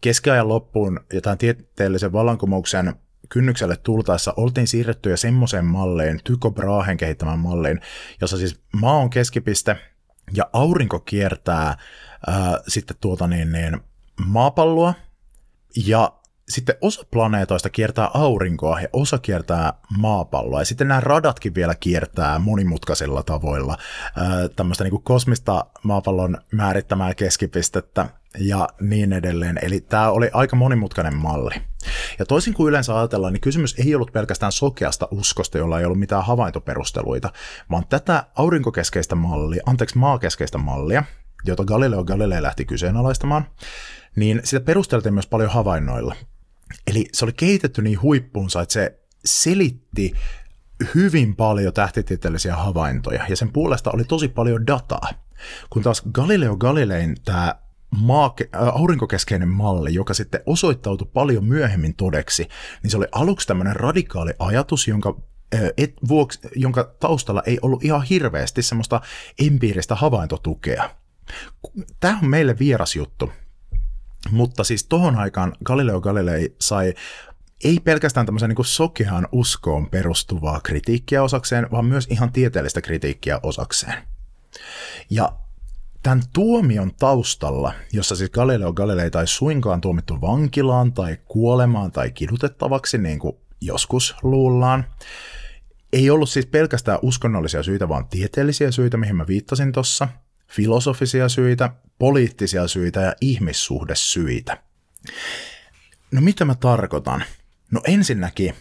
[0.00, 2.94] keskiajan loppuun ja tämän tieteellisen vallankumouksen
[3.28, 7.80] kynnykselle tultaessa oltiin siirretty jo semmoiseen malliin, Tycho Brahen kehittämään malliin,
[8.20, 9.76] jossa siis maa on keskipiste
[10.34, 11.76] ja aurinko kiertää
[12.26, 13.80] ää, sitten tuota niin, niin,
[14.26, 14.94] maapalloa.
[15.86, 16.12] Ja
[16.48, 20.60] sitten osa planeetoista kiertää aurinkoa ja osa kiertää maapalloa.
[20.60, 23.76] Ja sitten nämä radatkin vielä kiertää monimutkaisilla tavoilla.
[24.56, 28.06] tämmöistä niin kosmista maapallon määrittämää keskipistettä
[28.38, 29.58] ja niin edelleen.
[29.62, 31.54] Eli tämä oli aika monimutkainen malli.
[32.18, 35.98] Ja toisin kuin yleensä ajatellaan, niin kysymys ei ollut pelkästään sokeasta uskosta, jolla ei ollut
[35.98, 37.32] mitään havaintoperusteluita,
[37.70, 41.04] vaan tätä aurinkokeskeistä mallia, anteeksi maakeskeistä mallia,
[41.44, 43.46] jota Galileo Galilei lähti kyseenalaistamaan,
[44.16, 46.14] niin sitä perusteltiin myös paljon havainnoilla.
[46.86, 50.12] Eli se oli kehitetty niin huippuunsa, että se selitti
[50.94, 55.10] hyvin paljon tähtitieteellisiä havaintoja, ja sen puolesta oli tosi paljon dataa.
[55.70, 57.54] Kun taas Galileo Galilein tämä
[57.96, 62.48] maake- aurinkokeskeinen malli, joka sitten osoittautui paljon myöhemmin todeksi,
[62.82, 65.20] niin se oli aluksi tämmöinen radikaali ajatus, jonka
[65.76, 69.00] et, vuoksi, jonka taustalla ei ollut ihan hirveästi semmoista
[69.46, 70.90] empiiristä havaintotukea.
[72.00, 73.32] Tämä on meille vieras juttu,
[74.30, 76.94] mutta siis tohon aikaan Galileo Galilei sai
[77.64, 84.02] ei pelkästään tämmöisen niin sokeaan uskoon perustuvaa kritiikkiä osakseen, vaan myös ihan tieteellistä kritiikkiä osakseen.
[85.10, 85.32] Ja
[86.02, 92.98] tämän tuomion taustalla, jossa siis Galileo Galilei tai suinkaan tuomittu vankilaan tai kuolemaan tai kidutettavaksi,
[92.98, 94.84] niin kuin joskus luullaan,
[95.92, 100.08] ei ollut siis pelkästään uskonnollisia syitä, vaan tieteellisiä syitä, mihin mä viittasin tuossa,
[100.48, 104.62] filosofisia syitä, poliittisia syitä ja ihmissuhdesyitä.
[106.10, 107.24] No mitä mä tarkoitan?
[107.70, 108.54] No ensinnäkin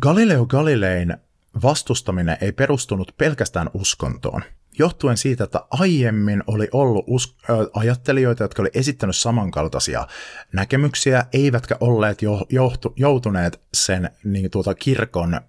[0.00, 1.16] Galileo Galilein
[1.62, 4.42] vastustaminen ei perustunut pelkästään uskontoon,
[4.78, 7.36] johtuen siitä, että aiemmin oli ollut us-
[7.74, 10.06] ajattelijoita, jotka oli esittänyt samankaltaisia
[10.52, 15.40] näkemyksiä, eivätkä olleet jo- johtu- joutuneet sen niin, tuota, kirkon ö,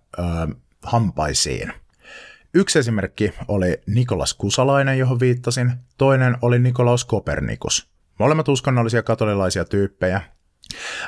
[0.83, 1.73] hampaisiin.
[2.57, 7.89] Yksi esimerkki oli Nikolas Kusalainen, johon viittasin, toinen oli Nikolaus Kopernikus.
[8.19, 10.21] Molemmat uskonnollisia katolilaisia tyyppejä.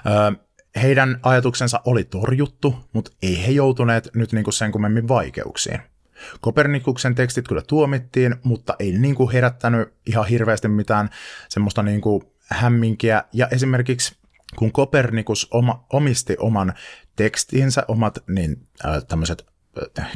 [0.06, 0.40] Ö,
[0.82, 5.80] heidän ajatuksensa oli torjuttu, mutta ei he joutuneet nyt niinku sen kummemmin vaikeuksiin.
[6.42, 11.10] Kopernikuksen tekstit kyllä tuomittiin, mutta ei niinku herättänyt ihan hirveästi mitään
[11.50, 13.24] semmoista niinku hämminkiä.
[13.34, 14.16] Ja esimerkiksi
[14.56, 16.74] kun Kopernikus oma, omisti oman
[17.16, 19.50] tekstinsä, omat niin, äh, tämmöiset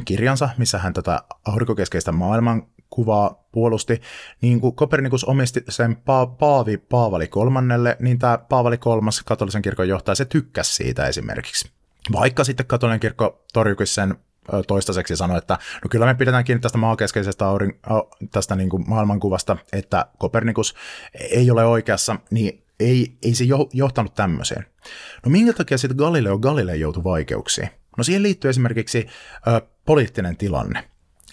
[0.04, 4.00] kirjansa, missä hän tätä aurinkokeskeistä maailman kuvaa puolusti,
[4.40, 9.88] niin kun Kopernikus omisti sen pa- Paavi Paavali kolmannelle, niin tämä Paavali kolmas katolisen kirkon
[9.88, 11.70] johtaja, se tykkäsi siitä esimerkiksi.
[12.12, 14.14] Vaikka sitten katolinen kirkko torjukin sen
[14.66, 17.80] toistaiseksi ja sanoi, että no kyllä me pidetään kiinni tästä maakeskeisestä aurin,
[18.30, 20.74] tästä niin kuin maailmankuvasta, että Kopernikus
[21.14, 24.66] ei ole oikeassa, niin ei, ei se johtanut tämmöiseen.
[25.24, 27.68] No minkä takia sitten Galileo Galilei joutui vaikeuksiin?
[27.96, 29.06] No siihen liittyy esimerkiksi
[29.46, 30.84] ö, poliittinen tilanne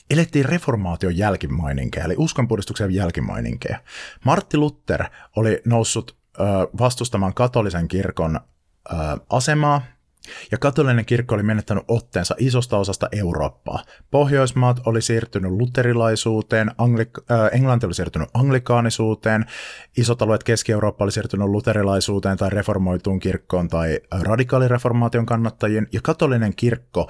[0.09, 3.79] elettiin reformaation jälkimaininkeja, eli uskonpuhdistuksen jälkimaininkeja.
[4.25, 5.03] Martti Luther
[5.35, 6.43] oli noussut ö,
[6.79, 8.95] vastustamaan katolisen kirkon ö,
[9.29, 9.81] asemaa,
[10.51, 13.83] ja katolinen kirkko oli menettänyt otteensa isosta osasta Eurooppaa.
[14.11, 19.45] Pohjoismaat oli siirtynyt luterilaisuuteen, Anglik- äh, Englanti oli siirtynyt anglikaanisuuteen,
[19.97, 27.09] isot alueet Keski-Eurooppa oli siirtynyt luterilaisuuteen tai reformoituun kirkkoon tai radikaalireformaation kannattajiin, ja katolinen kirkko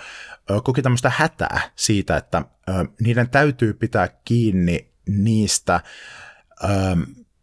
[0.52, 6.72] äh, koki tämmöistä hätää siitä, että äh, niiden täytyy pitää kiinni niistä äh,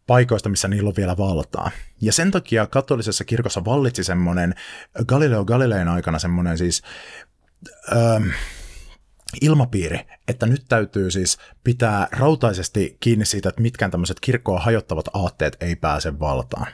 [0.09, 1.71] paikoista, missä niillä on vielä valtaa.
[2.01, 4.55] Ja sen takia katolisessa kirkossa vallitsi semmoinen
[5.05, 6.83] Galileo Galilein aikana semmoinen siis
[7.91, 8.29] ähm,
[9.41, 15.57] ilmapiiri, että nyt täytyy siis pitää rautaisesti kiinni siitä, että mitkään tämmöiset kirkkoa hajottavat aatteet
[15.61, 16.67] ei pääse valtaan.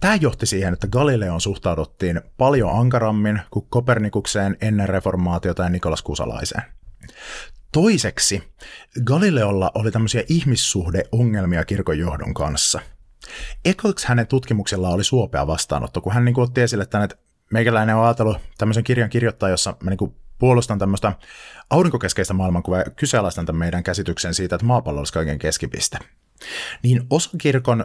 [0.00, 6.62] Tämä johti siihen, että Galileon suhtauduttiin paljon ankarammin kuin Kopernikukseen ennen reformaatiota ja Nikolas Kusalaiseen.
[7.72, 8.42] Toiseksi,
[9.04, 12.80] Galileolla oli tämmöisiä ihmissuhdeongelmia kirkon johdon kanssa.
[13.64, 17.16] Ekoiksi hänen tutkimuksella oli suopea vastaanotto, kun hän niin otti esille tänne, että
[17.52, 21.12] meikäläinen on ajatellut tämmöisen kirjan kirjoittaa, jossa mä niin kuin puolustan tämmöistä
[21.70, 25.98] aurinkokeskeistä maailmankuvaa ja kyseenalaistan tämän meidän käsityksen siitä, että maapallo olisi kaiken keskipiste.
[26.82, 27.84] Niin osa kirkon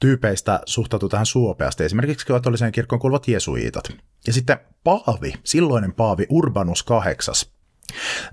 [0.00, 3.92] tyypeistä suhtautuu tähän suopeasti, esimerkiksi katoliseen kirkon kuuluvat jesuiitat.
[4.26, 7.54] Ja sitten Paavi, silloinen Paavi Urbanus VIII,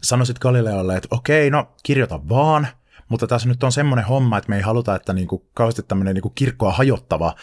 [0.03, 2.67] sanoisit Galileolle, että okei, no kirjoita vaan,
[3.09, 6.29] mutta tässä nyt on semmoinen homma, että me ei haluta, että niinku kauheasti tämmöinen niinku
[6.29, 7.35] kirkkoa hajottava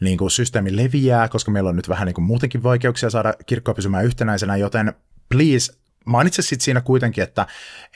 [0.00, 4.56] niinku systeemi leviää, koska meillä on nyt vähän niinku muutenkin vaikeuksia saada kirkkoa pysymään yhtenäisenä,
[4.56, 4.92] joten
[5.28, 5.72] please,
[6.04, 7.46] mainitse sitten siinä kuitenkin, että,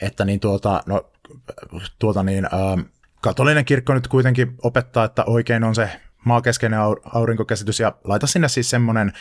[0.01, 1.11] että niin tuota, no,
[1.99, 2.81] tuota niin, ähm,
[3.21, 5.89] katolinen kirkko nyt kuitenkin opettaa, että oikein on se
[6.25, 6.79] maakeskeinen
[7.13, 9.13] aurinkokäsitys ja laita sinne siis semmoinen,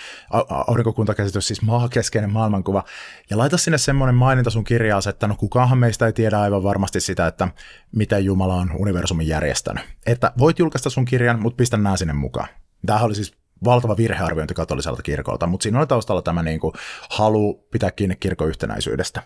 [0.67, 2.85] aurinkokuntakäsitys, siis maakeskeinen maailmankuva,
[3.31, 7.01] ja laita sinne semmoinen maininta sun kirjaas, että no kukaanhan meistä ei tiedä aivan varmasti
[7.01, 7.49] sitä, että
[7.93, 9.85] miten Jumala on universumin järjestänyt.
[10.07, 12.49] Että voit julkaista sun kirjan, mutta pistä nämä sinne mukaan.
[12.87, 13.35] Tämähän oli siis
[13.65, 16.73] valtava virhearviointi katoliselta kirkolta, mutta siinä oli taustalla tämä niin kuin,
[17.11, 19.23] halu pitää kiinni kirkon yhtenäisyydestä.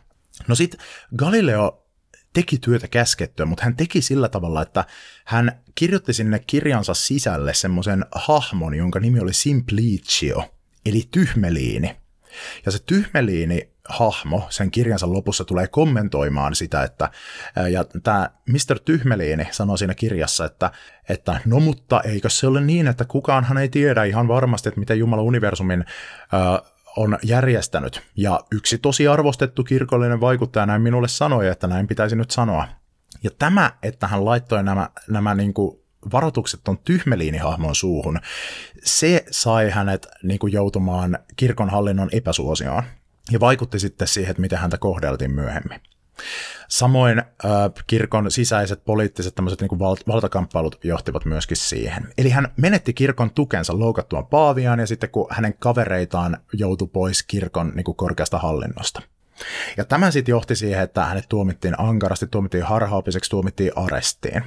[0.48, 0.80] No sitten
[1.16, 1.86] Galileo
[2.32, 4.84] teki työtä käskettyä, mutta hän teki sillä tavalla, että
[5.24, 10.54] hän kirjoitti sinne kirjansa sisälle semmoisen hahmon, jonka nimi oli Simplicio,
[10.86, 11.96] eli tyhmeliini.
[12.66, 17.10] Ja se tyhmeliini hahmo sen kirjansa lopussa tulee kommentoimaan sitä, että
[17.70, 18.78] ja tämä Mr.
[18.84, 20.70] Tyhmeliini sanoo siinä kirjassa, että,
[21.08, 24.98] että no mutta eikö se ole niin, että kukaanhan ei tiedä ihan varmasti, että miten
[24.98, 25.84] Jumala universumin
[26.34, 28.02] äh, on järjestänyt.
[28.16, 32.68] Ja yksi tosi arvostettu kirkollinen vaikuttaja näin minulle sanoi, että näin pitäisi nyt sanoa.
[33.22, 35.80] Ja tämä, että hän laittoi nämä, nämä niin kuin
[36.12, 38.20] varoitukset on tyhmeliinihahmon suuhun,
[38.84, 42.82] se sai hänet niin kuin joutumaan kirkon hallinnon epäsuosioon
[43.30, 45.80] ja vaikutti sitten siihen, että miten häntä kohdeltiin myöhemmin.
[46.68, 47.24] Samoin äh,
[47.86, 52.08] kirkon sisäiset poliittiset tämmöiset niin val- valtakamppailut johtivat myöskin siihen.
[52.18, 57.72] Eli hän menetti kirkon tukensa loukattuaan Paaviaan ja sitten kun hänen kavereitaan joutui pois kirkon
[57.74, 59.02] niin kuin korkeasta hallinnosta.
[59.76, 64.42] Ja tämä sitten johti siihen, että hänet tuomittiin ankarasti, tuomittiin harhaopiseksi, tuomittiin arestiin.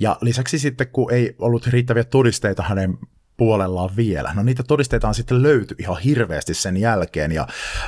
[0.00, 2.98] Ja lisäksi sitten, kun ei ollut riittäviä todisteita hänen
[3.36, 4.32] puolellaan vielä.
[4.34, 7.46] No niitä todisteita on sitten löyty ihan hirveästi sen jälkeen ja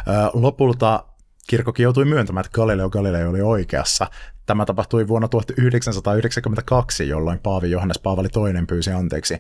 [0.09, 1.05] ö, lopulta
[1.47, 4.07] kirkkokin joutui myöntämään, että Galileo Galilei oli oikeassa.
[4.47, 9.39] Tämä tapahtui vuonna 1992, jolloin Paavi Johannes Paavali II pyysi anteeksi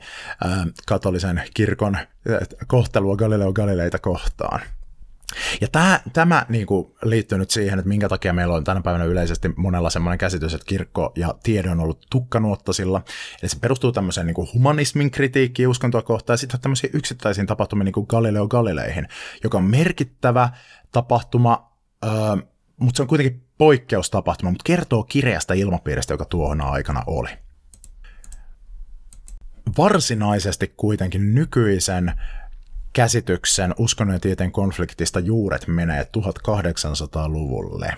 [0.86, 1.98] katolisen kirkon
[2.66, 4.61] kohtelua Galileo Galileita kohtaan.
[5.61, 9.05] Ja tämä, tämä niin kuin, liittyy nyt siihen, että minkä takia meillä on tänä päivänä
[9.05, 13.03] yleisesti monella semmoinen käsitys, että kirkko ja tiede on ollut tukkanuottasilla.
[13.42, 17.84] Eli se perustuu tämmöiseen niin kuin humanismin kritiikkiin uskontoa kohtaan ja sitten tämmöisiin yksittäisiin tapahtumiin
[17.84, 19.09] niin kuin Galileo Galileihin,
[19.44, 20.48] joka on merkittävä
[20.92, 21.71] tapahtuma,
[22.05, 22.36] öö,
[22.76, 27.28] mutta se on kuitenkin poikkeustapahtuma, mutta kertoo kireästä ilmapiiristä, joka tuohon aikana oli.
[29.78, 32.12] Varsinaisesti kuitenkin nykyisen
[32.92, 37.96] käsityksen uskonnon ja tieteen konfliktista juuret menee 1800-luvulle.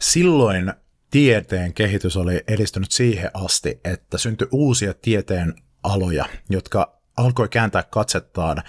[0.00, 0.72] Silloin
[1.10, 8.62] tieteen kehitys oli edistynyt siihen asti, että syntyi uusia tieteen aloja, jotka alkoi kääntää katsettaan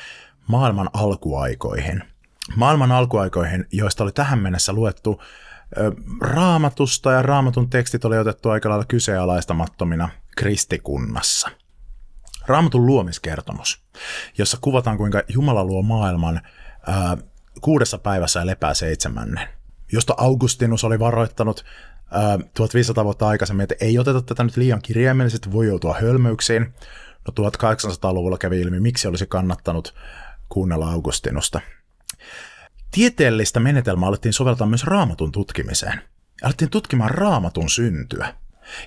[0.48, 2.04] maailman alkuaikoihin.
[2.56, 5.22] Maailman alkuaikoihin, joista oli tähän mennessä luettu
[6.22, 11.50] raamatusta ja raamatun tekstit oli otettu aika lailla kyseenalaistamattomina kristikunnassa.
[12.48, 13.84] Raamatun luomiskertomus,
[14.38, 16.42] jossa kuvataan kuinka Jumala luo maailman
[16.88, 17.18] ää,
[17.62, 19.50] kuudessa päivässä ja lepää seitsemännen,
[19.92, 21.66] josta Augustinus oli varoittanut
[22.12, 26.74] ää, 1500 vuotta aikaisemmin, että ei oteta tätä nyt liian kirjaimellisesti, voi joutua hölmöyksiin.
[27.28, 29.96] No 1800-luvulla kävi ilmi, miksi olisi kannattanut
[30.50, 31.62] kuunnella Augustinusta.
[32.92, 36.02] Tieteellistä menetelmää alettiin soveltaa myös raamatun tutkimiseen.
[36.44, 38.36] Alettiin tutkimaan raamatun syntyä.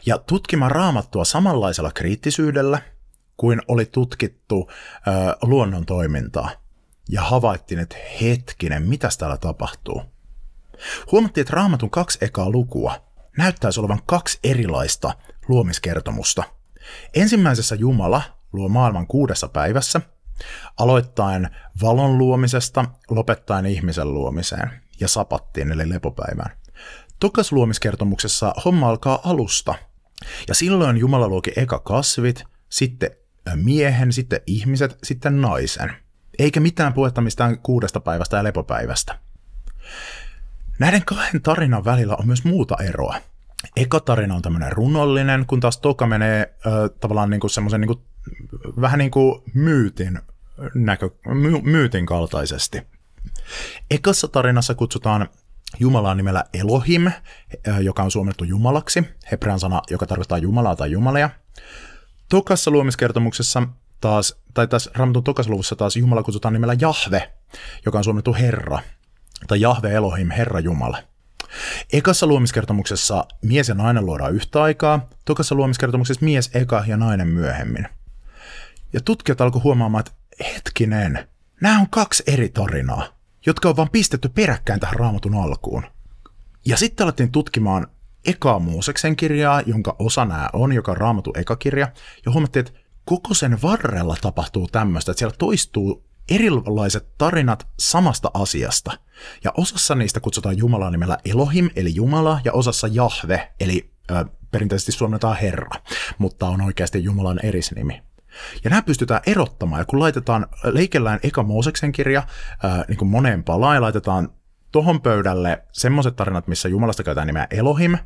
[0.06, 2.82] Ja tutkimaan raamattua samanlaisella kriittisyydellä–
[3.36, 5.10] kuin oli tutkittu ö,
[5.42, 6.50] luonnon toimintaa.
[7.08, 10.02] Ja havaittiin, että hetkinen, mitä täällä tapahtuu.
[11.12, 13.04] Huomattiin, että raamatun kaksi ekaa lukua
[13.38, 15.14] näyttäisi olevan kaksi erilaista
[15.48, 16.44] luomiskertomusta.
[17.14, 18.22] Ensimmäisessä Jumala
[18.52, 20.00] luo maailman kuudessa päivässä,
[20.78, 21.50] aloittaen
[21.82, 24.70] valon luomisesta, lopettaen ihmisen luomiseen
[25.00, 26.56] ja sapattiin eli lepopäivään.
[27.20, 29.74] Tokas luomiskertomuksessa homma alkaa alusta,
[30.48, 33.10] ja silloin Jumala luoki eka kasvit, sitten
[33.54, 35.92] miehen, sitten ihmiset, sitten naisen.
[36.38, 39.18] Eikä mitään puhetta mistään kuudesta päivästä ja lepopäivästä.
[40.78, 43.16] Näiden kahden tarinan välillä on myös muuta eroa.
[43.76, 48.04] Eka tarina on tämmöinen runollinen, kun taas toka menee äh, tavallaan niinku semmoisen niinku,
[48.80, 50.20] vähän niin kuin myytin,
[50.74, 52.82] näkö, my, myytin kaltaisesti.
[53.90, 55.28] Ekassa tarinassa kutsutaan
[55.80, 57.10] Jumalaa nimellä Elohim,
[57.80, 61.30] joka on suomennettu Jumalaksi, hebrean sana, joka tarkoittaa Jumalaa tai Jumalia–
[62.32, 63.62] Tokassa luomiskertomuksessa
[64.00, 67.32] taas, tai tässä Raamatun tokassa taas Jumala kutsutaan nimellä Jahve,
[67.86, 68.78] joka on suomennettu Herra,
[69.46, 70.98] tai Jahve Elohim, Herra Jumala.
[71.92, 77.88] Ekassa luomiskertomuksessa mies ja nainen luodaan yhtä aikaa, tokassa luomiskertomuksessa mies eka ja nainen myöhemmin.
[78.92, 81.28] Ja tutkijat alkoi huomaamaan, että hetkinen,
[81.60, 83.06] nämä on kaksi eri tarinaa,
[83.46, 85.82] jotka on vaan pistetty peräkkäin tähän raamatun alkuun.
[86.64, 87.86] Ja sitten alettiin tutkimaan
[88.26, 91.88] ekaa Mooseksen kirjaa, jonka osa nämä on, joka on raamattu ekakirja,
[92.26, 98.98] ja huomattiin, että koko sen varrella tapahtuu tämmöistä, että siellä toistuu erilaiset tarinat samasta asiasta.
[99.44, 104.92] Ja osassa niistä kutsutaan Jumalaa nimellä Elohim, eli Jumala, ja osassa Jahve, eli ö, perinteisesti
[104.92, 105.80] suomennetaan Herra,
[106.18, 108.02] mutta on oikeasti Jumalan erisnimi.
[108.64, 112.22] Ja nämä pystytään erottamaan, ja kun laitetaan, leikellään eka Mooseksen kirja
[112.62, 114.28] ää, niin kuin moneen palaan, ja laitetaan
[114.72, 117.98] tohon pöydälle semmoiset tarinat, missä Jumalasta käytetään nimeä Elohim,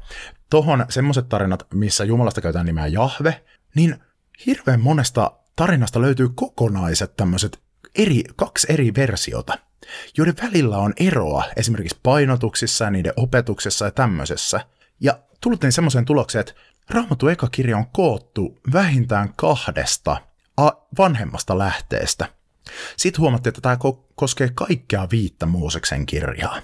[0.51, 3.97] tohon semmoiset tarinat, missä Jumalasta käytetään nimeä Jahve, niin
[4.47, 7.59] hirveän monesta tarinasta löytyy kokonaiset tämmöiset
[7.95, 9.59] eri, kaksi eri versiota,
[10.17, 14.61] joiden välillä on eroa esimerkiksi painotuksissa ja niiden opetuksessa ja tämmöisessä.
[15.01, 16.53] Ja tultiin semmoiseen tulokseen, että
[16.91, 20.17] Raamattu eka kirja on koottu vähintään kahdesta
[20.99, 22.29] vanhemmasta lähteestä.
[22.97, 23.77] Sitten huomattiin, että tämä
[24.15, 26.61] koskee kaikkea viittä Mooseksen kirjaa.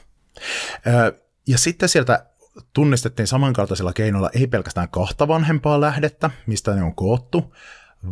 [1.46, 2.26] Ja sitten sieltä
[2.72, 7.54] tunnistettiin samankaltaisilla keinoilla ei pelkästään kahta vanhempaa lähdettä, mistä ne on koottu,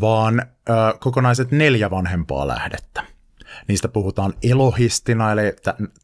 [0.00, 0.46] vaan
[1.00, 3.04] kokonaiset neljä vanhempaa lähdettä.
[3.68, 5.42] Niistä puhutaan Elohistina, eli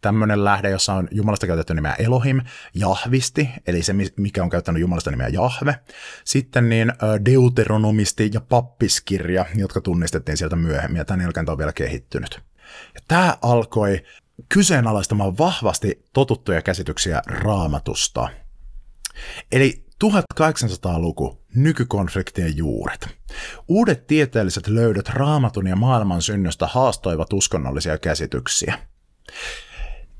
[0.00, 2.40] tämmöinen lähde, jossa on Jumalasta käytetty nimeä Elohim,
[2.74, 5.78] Jahvisti, eli se, mikä on käyttänyt Jumalasta nimeä Jahve.
[6.24, 6.92] Sitten niin
[7.24, 12.40] Deuteronomisti ja pappiskirja, jotka tunnistettiin sieltä myöhemmin, ja tämän jälkeen on vielä kehittynyt.
[12.94, 14.04] Ja tämä alkoi
[14.48, 18.28] kyseenalaistamaan vahvasti totuttuja käsityksiä raamatusta.
[19.52, 23.08] Eli 1800-luku, nykykonfliktien juuret.
[23.68, 28.78] Uudet tieteelliset löydöt raamatun ja maailman synnystä haastoivat uskonnollisia käsityksiä.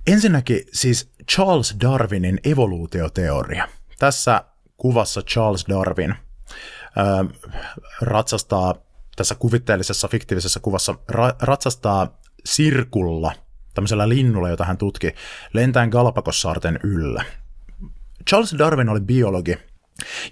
[0.07, 3.68] Ensinnäkin siis Charles Darwinin evoluutioteoria.
[3.99, 4.45] Tässä
[4.77, 6.18] kuvassa Charles Darwin äh,
[8.01, 8.74] ratsastaa,
[9.16, 13.33] tässä kuvitteellisessa fiktiivisessä kuvassa ra- ratsastaa sirkulla,
[13.74, 15.14] tämmöisellä linnulla, jota hän tutki,
[15.53, 17.24] lentäen Galapagossaarten yllä.
[18.31, 19.59] Charles Darwin oli biologi,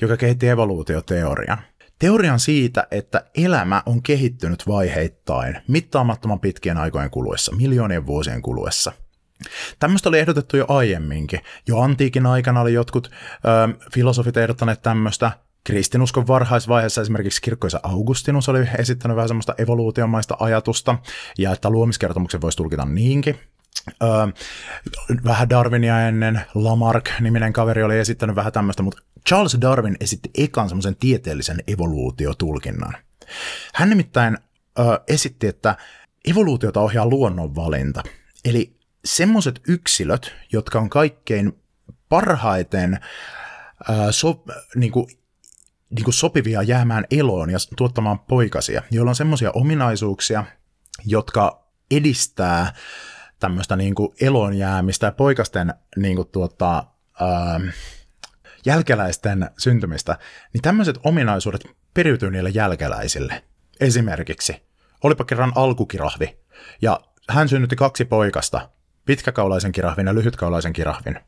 [0.01, 1.59] joka kehitti evoluutioteorian.
[1.99, 8.93] Teorian siitä, että elämä on kehittynyt vaiheittain mittaamattoman pitkien aikojen kuluessa, miljoonien vuosien kuluessa.
[9.79, 11.41] Tämmöistä oli ehdotettu jo aiemminkin.
[11.69, 15.31] Jo antiikin aikana oli jotkut ö, filosofit ehdottaneet tämmöistä.
[15.65, 20.99] Kristinuskon varhaisvaiheessa esimerkiksi kirkkoisa Augustinus oli esittänyt vähän semmoista evoluutiomaista ajatusta,
[21.39, 23.39] ja että luomiskertomuksen voisi tulkita niinkin.
[24.03, 24.09] Öö,
[25.25, 30.97] vähän Darwinia ennen Lamarck-niminen kaveri oli esittänyt vähän tämmöistä, mutta Charles Darwin esitti ekan semmoisen
[30.97, 32.97] tieteellisen evoluutiotulkinnan.
[33.75, 34.39] Hän nimittäin
[34.79, 35.77] öö, esitti, että
[36.25, 38.03] evoluutiota ohjaa luonnonvalinta.
[38.45, 41.53] Eli semmoiset yksilöt, jotka on kaikkein
[42.09, 43.01] parhaiten
[43.91, 44.45] öö, so,
[44.77, 45.07] niin kuin,
[45.91, 50.45] niin kuin sopivia jäämään eloon ja tuottamaan poikasia, joilla on semmoisia ominaisuuksia,
[51.07, 52.75] jotka edistää
[53.41, 56.85] tämmöistä niin kuin elon jäämistä ja poikasten niin kuin tuota,
[57.21, 57.61] ää,
[58.67, 60.19] jälkeläisten syntymistä,
[60.53, 61.65] niin tämmöiset ominaisuudet
[61.95, 63.43] periytyy niille jälkeläisille.
[63.81, 64.63] Esimerkiksi,
[65.03, 66.39] olipa kerran alkukirahvi,
[66.83, 68.69] ja hän synnytti kaksi poikasta,
[69.05, 71.19] pitkäkaulaisen kirahvin ja lyhytkaulaisen kirahvin.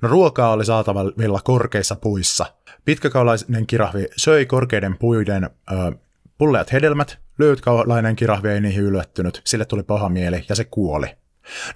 [0.00, 2.46] No ruokaa oli saatavilla korkeissa puissa.
[2.84, 5.92] Pitkäkaulainen kirahvi söi korkeiden puiden ö,
[6.38, 11.06] pulleat hedelmät, lyhytkaulainen kirahvi ei niihin yllättynyt, sille tuli paha mieli ja se kuoli.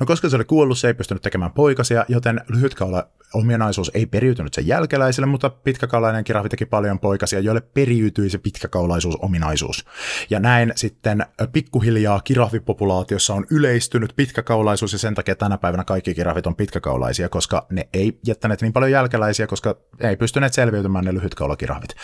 [0.00, 4.54] No koska se oli kuollut, se ei pystynyt tekemään poikasia, joten lyhytkaula ominaisuus ei periytynyt
[4.54, 9.84] sen jälkeläisille, mutta pitkäkaulainen kirahvi teki paljon poikasia, joille periytyi se pitkäkaulaisuusominaisuus.
[10.30, 16.46] Ja näin sitten pikkuhiljaa kirahvipopulaatiossa on yleistynyt pitkäkaulaisuus, ja sen takia tänä päivänä kaikki kirahvit
[16.46, 21.94] on pitkäkaulaisia, koska ne ei jättäneet niin paljon jälkeläisiä, koska ei pystyneet selviytymään ne lyhytkaulakirahvit.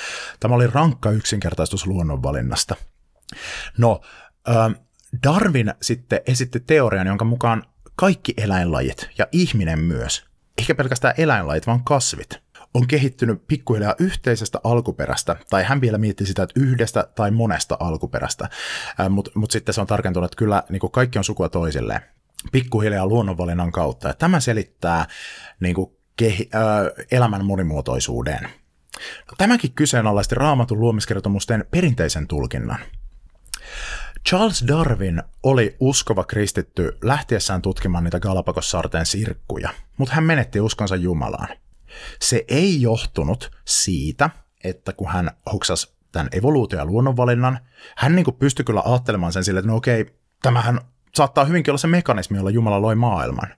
[0.40, 2.74] Tämä oli rankka yksinkertaistus luonnonvalinnasta.
[3.78, 4.00] No,
[5.22, 7.62] Darwin sitten esitti teorian, jonka mukaan
[7.96, 10.24] kaikki eläinlajit ja ihminen myös,
[10.58, 12.42] eikä pelkästään eläinlajit, vaan kasvit,
[12.74, 18.48] on kehittynyt pikkuhiljaa yhteisestä alkuperästä, tai hän vielä mietti sitä, että yhdestä tai monesta alkuperästä,
[19.10, 22.00] mutta mut sitten se on tarkentunut, että kyllä niin kaikki on sukua toisilleen,
[22.52, 25.06] pikkuhiljaa luonnonvalinnan kautta, ja tämä selittää
[25.60, 28.42] niin kuin, kehi, ö, elämän monimuotoisuuden.
[29.26, 32.78] No, tämäkin kyseenalaisti raamatun luomiskertomusten perinteisen tulkinnan.
[34.26, 41.48] Charles Darwin oli uskova kristitty lähtiessään tutkimaan niitä Galapagos-saarten sirkkuja, mutta hän menetti uskonsa Jumalaan.
[42.20, 44.30] Se ei johtunut siitä,
[44.64, 47.58] että kun hän hoksasi tämän evoluutio- ja luonnonvalinnan,
[47.96, 50.06] hän niin pystyi kyllä ajattelemaan sen sille, että no okei,
[50.42, 50.80] tämähän
[51.16, 53.48] saattaa hyvinkin olla se mekanismi, jolla Jumala loi maailman.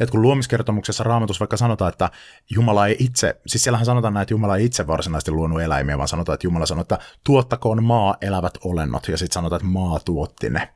[0.00, 2.10] Et kun luomiskertomuksessa raamatus vaikka sanotaan, että
[2.50, 6.08] Jumala ei itse, siis siellähän sanotaan näin, että Jumala ei itse varsinaisesti luonut eläimiä, vaan
[6.08, 10.50] sanotaan, että Jumala sanoo, että tuottakoon maa elävät olennot, ja sitten sanotaan, että maa tuotti
[10.50, 10.68] ne.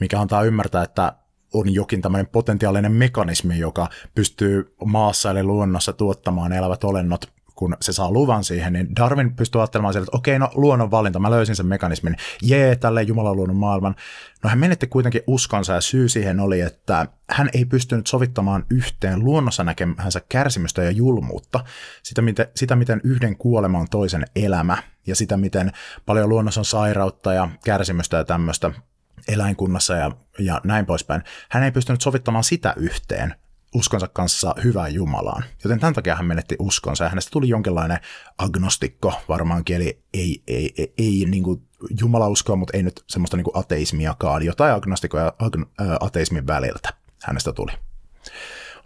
[0.00, 1.12] Mikä antaa ymmärtää, että
[1.54, 7.92] on jokin tämmöinen potentiaalinen mekanismi, joka pystyy maassa eli luonnossa tuottamaan elävät olennot kun se
[7.92, 11.56] saa luvan siihen, niin Darwin pystyy ajattelemaan sieltä, että okei, no luonnon valinta, mä löysin
[11.56, 13.94] sen mekanismin, jee, tälle Jumala luonnon maailman.
[14.44, 19.24] No hän menetti kuitenkin uskonsa ja syy siihen oli, että hän ei pystynyt sovittamaan yhteen
[19.24, 21.64] luonnossa näkemänsä kärsimystä ja julmuutta,
[22.02, 24.76] sitä miten, sitä miten yhden kuolema on toisen elämä
[25.06, 25.72] ja sitä miten
[26.06, 28.70] paljon luonnossa on sairautta ja kärsimystä ja tämmöistä
[29.28, 31.22] eläinkunnassa ja, ja näin poispäin.
[31.50, 33.34] Hän ei pystynyt sovittamaan sitä yhteen,
[33.74, 35.44] uskonsa kanssa hyvään Jumalaan.
[35.64, 37.98] Joten tämän takia hän menetti uskonsa ja hänestä tuli jonkinlainen
[38.38, 41.62] agnostikko varmaankin, eli ei, ei, ei, ei niin kuin
[42.28, 46.88] uskoa, mutta ei nyt semmoista niin kuin ateismiakaan, jotain agnostikko ja agn, ä, ateismin väliltä
[47.22, 47.72] hänestä tuli.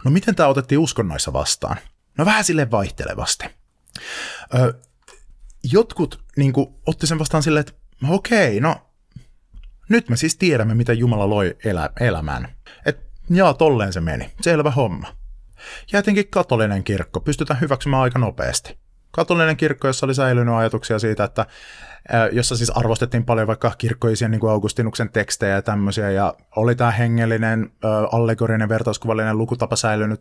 [0.04, 1.76] No miten tämä otettiin uskonnoissa vastaan?
[2.18, 3.44] No vähän sille vaihtelevasti.
[4.54, 4.74] Ö,
[5.72, 7.72] jotkut niin kuin, otti sen vastaan silleen, että
[8.08, 8.86] okei, no
[9.88, 12.48] nyt me siis tiedämme, miten Jumala loi elä, elämän.
[12.86, 14.30] Et Jaa, tolleen se meni.
[14.40, 15.08] Selvä homma.
[15.92, 18.78] Ja etenkin katolinen kirkko pystytään hyväksymään aika nopeasti.
[19.10, 21.46] Katolinen kirkko, jossa oli säilynyt ajatuksia siitä, että
[22.32, 26.90] jossa siis arvostettiin paljon vaikka kirkkoisia niin kuin Augustinuksen tekstejä ja tämmöisiä, ja oli tämä
[26.90, 27.70] hengellinen,
[28.12, 30.20] allegorinen, vertauskuvallinen lukutapa säilynyt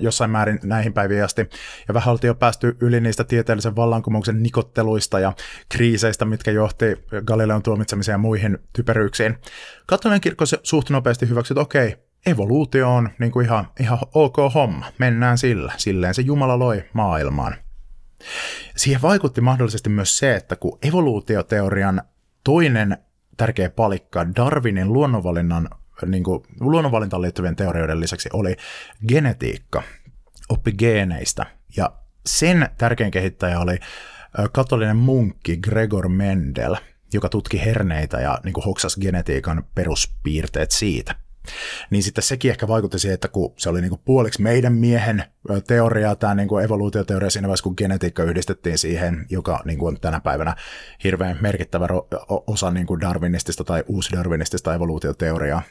[0.00, 1.50] jossain määrin näihin päiviin asti,
[1.88, 5.32] ja vähän oltiin jo päästy yli niistä tieteellisen vallankumouksen nikotteluista ja
[5.68, 9.38] kriiseistä, mitkä johti Galileon tuomitsemiseen ja muihin typeryyksiin.
[9.86, 11.96] Katolinen kirkko suht nopeasti hyväksyi, että okei,
[12.26, 17.54] evoluutio on niin kuin ihan, ihan ok homma, mennään sillä, silleen se Jumala loi maailmaan.
[18.76, 22.02] Siihen vaikutti mahdollisesti myös se, että kun evoluutioteorian
[22.44, 22.98] toinen
[23.36, 25.68] tärkeä palikka Darwinin luonnonvalinnan,
[26.06, 28.56] niin kuin luonnonvalintaan liittyvien teorioiden lisäksi oli
[29.08, 29.82] genetiikka,
[30.48, 31.46] oppi geeneistä.
[31.76, 31.92] Ja
[32.26, 33.78] sen tärkein kehittäjä oli
[34.52, 36.76] katolinen munkki Gregor Mendel,
[37.12, 41.14] joka tutki herneitä ja niin kuin genetiikan peruspiirteet siitä–
[41.90, 45.24] niin sitten sekin ehkä vaikutti siihen, että kun se oli niin kuin puoliksi meidän miehen
[45.66, 50.00] teoria, tämä niin kuin evoluutioteoria siinä vaiheessa, kun genetiikka yhdistettiin siihen, joka niin kuin on
[50.00, 50.56] tänä päivänä
[51.04, 51.86] hirveän merkittävä
[52.46, 55.62] osa niin kuin darwinistista tai uusdarwinistista evoluutioteoriaa,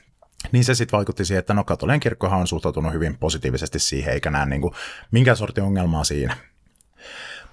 [0.52, 4.32] niin se sitten vaikutti siihen, että no katolinen kirkkohan on suhtautunut hyvin positiivisesti siihen, eikä
[4.32, 4.74] näe niin kuin
[5.12, 6.38] minkään sortin ongelmaa siinä.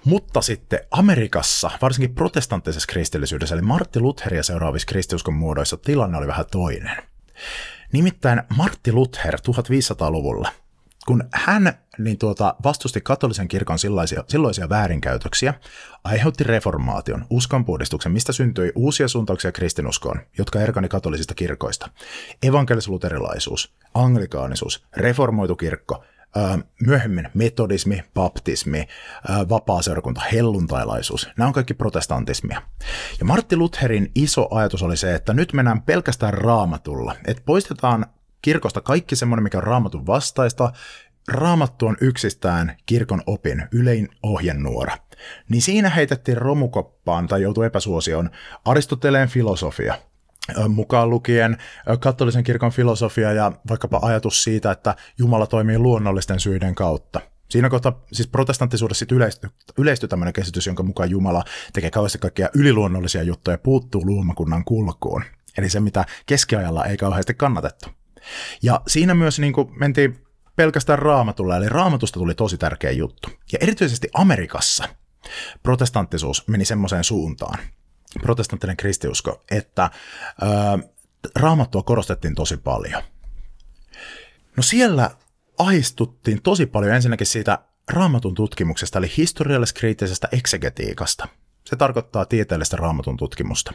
[0.05, 6.45] Mutta sitten Amerikassa, varsinkin protestanttisessa kristillisyydessä, eli Martti Lutheria seuraavissa kristiuskon muodoissa tilanne oli vähän
[6.51, 6.97] toinen.
[7.93, 10.49] Nimittäin Martti Luther 1500-luvulla,
[11.07, 15.53] kun hän niin tuota, vastusti katolisen kirkon sillaisia, silloisia väärinkäytöksiä,
[16.03, 21.89] aiheutti reformaation, uskonpuhdistuksen, mistä syntyi uusia suuntauksia kristinuskoon, jotka erkani katolisista kirkoista.
[22.45, 26.03] Evankelis-luterilaisuus, anglikaanisuus, reformoitu kirkko,
[26.85, 28.87] myöhemmin metodismi, baptismi,
[29.49, 32.61] vapaaseurakunta, helluntailaisuus, nämä on kaikki protestantismia.
[33.19, 38.05] Ja Martti Lutherin iso ajatus oli se, että nyt mennään pelkästään raamatulla, että poistetaan
[38.41, 40.73] kirkosta kaikki semmoinen, mikä on raamatun vastaista,
[41.27, 44.97] Raamattu on yksistään kirkon opin, ylein ohjenuora.
[45.49, 48.29] Niin siinä heitettiin romukoppaan tai joutui epäsuosioon
[48.65, 49.95] Aristoteleen filosofia,
[50.67, 51.57] mukaan lukien
[51.99, 57.21] katolisen kirkon filosofia ja vaikkapa ajatus siitä, että Jumala toimii luonnollisten syiden kautta.
[57.49, 63.23] Siinä kohtaa siis protestanttisuudessa yleistyi, yleistyi tämmöinen käsitys, jonka mukaan Jumala tekee kauheasti kaikkia yliluonnollisia
[63.23, 65.23] juttuja ja puuttuu luomakunnan kulkuun.
[65.57, 67.89] Eli se, mitä keskiajalla ei kauheasti kannatettu.
[68.61, 70.19] Ja siinä myös niin kuin mentiin
[70.55, 73.29] pelkästään raamatulla, eli raamatusta tuli tosi tärkeä juttu.
[73.51, 74.83] Ja erityisesti Amerikassa
[75.63, 77.59] protestanttisuus meni semmoiseen suuntaan,
[78.21, 79.89] protestanttinen kristiusko, että
[80.41, 80.89] ö,
[81.35, 83.03] raamattua korostettiin tosi paljon.
[84.57, 85.11] No siellä
[85.59, 87.59] aistuttiin tosi paljon ensinnäkin siitä
[87.89, 91.27] raamatun tutkimuksesta, eli historiallis-kriittisestä eksegetiikasta.
[91.65, 93.73] Se tarkoittaa tieteellistä raamatun tutkimusta,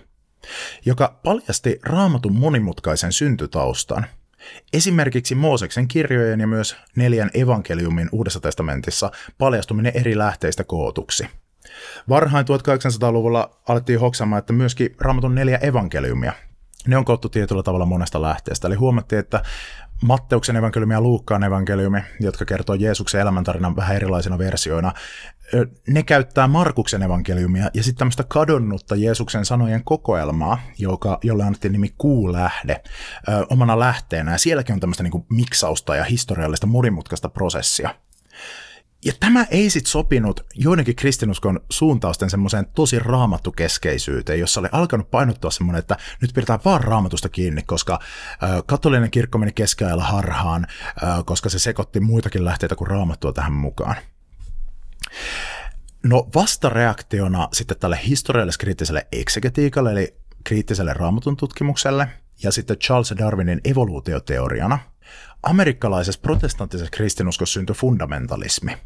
[0.87, 4.07] joka paljasti raamatun monimutkaisen syntytaustan–
[4.73, 11.29] Esimerkiksi Mooseksen kirjojen ja myös neljän evankeliumin Uudessa testamentissa paljastuminen eri lähteistä kootuksi.
[12.09, 16.33] Varhain 1800-luvulla alettiin hoksamaan, että myöskin Raamatun neljä evankeliumia,
[16.87, 18.69] ne on koottu tietyllä tavalla monesta lähteestä.
[18.69, 19.43] Eli huomattiin, että
[20.03, 24.93] Matteuksen evankeliumi ja Luukkaan evankeliumi, jotka kertoo Jeesuksen elämäntarinan vähän erilaisina versioina,
[25.89, 31.95] ne käyttää Markuksen evankeliumia ja sitten tämmöistä kadonnutta Jeesuksen sanojen kokoelmaa, joka, jolle annettiin nimi
[31.99, 32.83] Kuulähde,
[33.29, 34.33] ö, omana lähteenä.
[34.33, 37.95] Ja sielläkin on tämmöistä niin miksausta ja historiallista monimutkaista prosessia.
[39.05, 45.51] Ja tämä ei sitten sopinut joidenkin kristinuskon suuntausten semmoiseen tosi raamattukeskeisyyteen, jossa oli alkanut painottua
[45.51, 47.99] semmoinen, että nyt pidetään vaan raamatusta kiinni, koska
[48.67, 50.67] katolinen kirkko meni keskiajalla harhaan,
[51.25, 53.97] koska se sekoitti muitakin lähteitä kuin raamattua tähän mukaan.
[56.03, 62.09] No vastareaktiona sitten tälle historiallis-kriittiselle eksegetiikalle, eli kriittiselle raamatun tutkimukselle,
[62.43, 64.79] ja sitten Charles Darwinin evoluutioteoriana,
[65.43, 68.77] amerikkalaisessa protestanttisessa kristinuskossa syntyi fundamentalismi.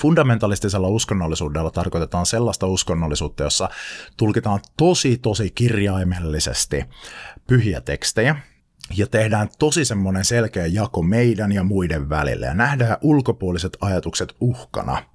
[0.00, 3.68] Fundamentalistisella uskonnollisuudella tarkoitetaan sellaista uskonnollisuutta, jossa
[4.16, 6.84] tulkitaan tosi tosi kirjaimellisesti
[7.46, 8.36] pyhiä tekstejä,
[8.96, 15.02] ja tehdään tosi semmoinen selkeä jako meidän ja muiden välillä ja nähdään ulkopuoliset ajatukset uhkana–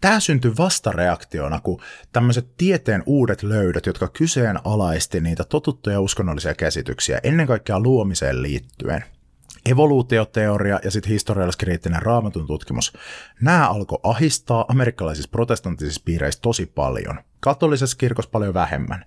[0.00, 1.80] Tämä syntyi vastareaktiona, kun
[2.12, 9.04] tämmöiset tieteen uudet löydöt, jotka kyseenalaisti niitä totuttuja uskonnollisia käsityksiä ennen kaikkea luomiseen liittyen,
[9.66, 12.92] evoluutioteoria ja sitten historialliskriittinen raamatun tutkimus,
[13.40, 17.20] nämä alkoi ahistaa amerikkalaisissa protestanttisissa piireissä tosi paljon.
[17.40, 19.04] Katolisessa kirkossa paljon vähemmän,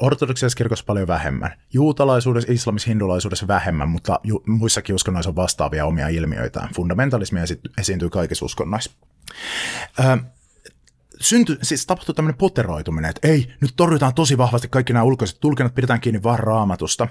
[0.00, 6.08] ortodoksisessa kirkossa paljon vähemmän, juutalaisuudessa, islamissa, hindulaisuudessa vähemmän, mutta ju- muissakin uskonnoissa on vastaavia omia
[6.08, 6.74] ilmiöitään.
[6.74, 7.42] Fundamentalismia
[7.78, 8.90] esiintyy kaikissa uskonnoissa.
[9.98, 10.18] Ö,
[11.20, 15.74] syntyi, siis tapahtui tämmöinen poteroituminen, että ei, nyt torjutaan tosi vahvasti kaikki nämä ulkoiset tulkinnat,
[15.74, 17.08] pidetään kiinni vaan raamatusta.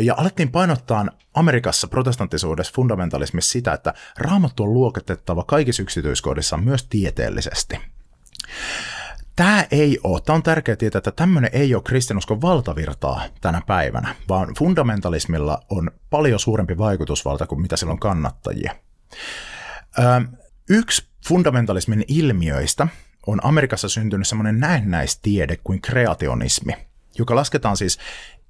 [0.00, 7.80] Ja alettiin painottaa Amerikassa protestanttisuudessa fundamentalismissa sitä, että raamattu on luokitettava kaikissa yksityiskohdissa myös tieteellisesti.
[9.36, 14.14] Tämä ei ole, tämä on tärkeää tietää, että tämmöinen ei ole kristinuskon valtavirtaa tänä päivänä,
[14.28, 18.74] vaan fundamentalismilla on paljon suurempi vaikutusvalta kuin mitä sillä on kannattajia.
[19.98, 20.02] Ö,
[20.68, 22.88] yksi fundamentalismin ilmiöistä
[23.26, 26.72] on Amerikassa syntynyt semmoinen näennäistiede kuin kreationismi,
[27.18, 27.98] joka lasketaan siis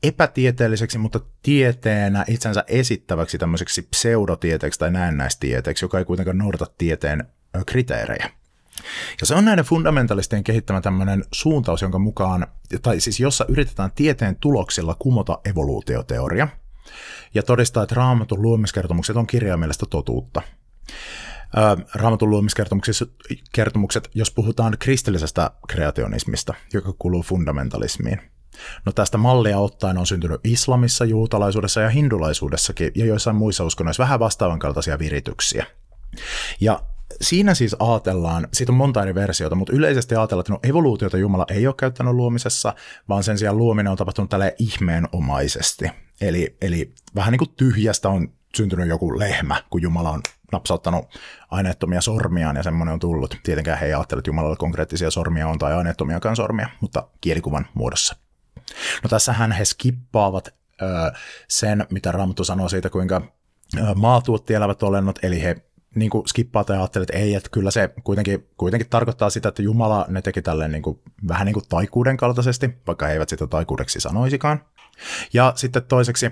[0.02, 7.24] epätieteelliseksi, mutta tieteenä itsensä esittäväksi tämmöiseksi pseudotieteeksi tai näennäistieteeksi, joka ei kuitenkaan noudata tieteen
[7.66, 8.30] kriteerejä.
[9.20, 12.46] Ja se on näiden fundamentalistien kehittämä tämmöinen suuntaus, jonka mukaan,
[12.82, 16.48] tai siis jossa yritetään tieteen tuloksilla kumota evoluutioteoria
[17.34, 20.42] ja todistaa, että raamatun luomiskertomukset on kirjaimellista totuutta.
[21.94, 28.20] Raamatun luomiskertomukset, jos puhutaan kristillisestä kreationismista, joka kuuluu fundamentalismiin.
[28.86, 34.20] No tästä mallia ottaen on syntynyt islamissa, juutalaisuudessa ja hindulaisuudessakin ja joissain muissa uskonnoissa vähän
[34.20, 35.66] vastaavan kaltaisia virityksiä.
[36.60, 36.82] Ja
[37.20, 41.47] siinä siis ajatellaan, siitä on monta eri versiota, mutta yleisesti ajatellaan, että no evoluutiota Jumala
[41.51, 42.74] ei ole käyttänyt luomisessa,
[43.09, 45.85] vaan sen sijaan luominen on tapahtunut tälle ihmeenomaisesti.
[46.20, 50.22] Eli, eli vähän niin kuin tyhjästä on syntynyt joku lehmä, kun Jumala on
[50.55, 51.18] napsauttanut
[51.51, 53.36] aineettomia sormiaan ja semmoinen on tullut.
[53.43, 58.16] Tietenkään he ei ajattele, että Jumalalla konkreettisia sormia on tai aineettomiakaan sormia, mutta kielikuvan muodossa.
[59.02, 61.12] No tässähän he skippaavat ö,
[61.48, 63.22] sen, mitä Raamattu sanoo siitä, kuinka
[63.94, 65.56] maatuotti elävät olennot, eli he
[65.94, 69.62] niin kuin skippaa tai ajattelee, että ei, että kyllä se kuitenkin, kuitenkin tarkoittaa sitä, että
[69.62, 73.47] Jumala ne teki tälleen niin kuin, vähän niin kuin taikuuden kaltaisesti, vaikka he eivät sitä
[73.47, 74.64] taikuudeksi sanoisikaan.
[75.32, 76.31] Ja sitten toiseksi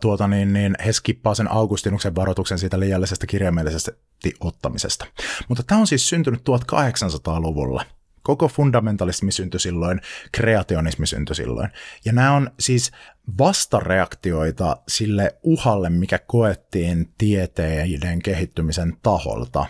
[0.00, 3.92] tuota, niin, niin he skippaa sen Augustinuksen varoituksen siitä liiallisesta kirjaimellisesta
[4.40, 5.06] ottamisesta.
[5.48, 7.84] Mutta tämä on siis syntynyt 1800-luvulla.
[8.22, 10.00] Koko fundamentalismi syntyi silloin,
[10.32, 11.70] kreationismi syntyi silloin.
[12.04, 12.92] Ja nämä on siis
[13.38, 19.66] vastareaktioita sille uhalle, mikä koettiin tieteiden kehittymisen taholta.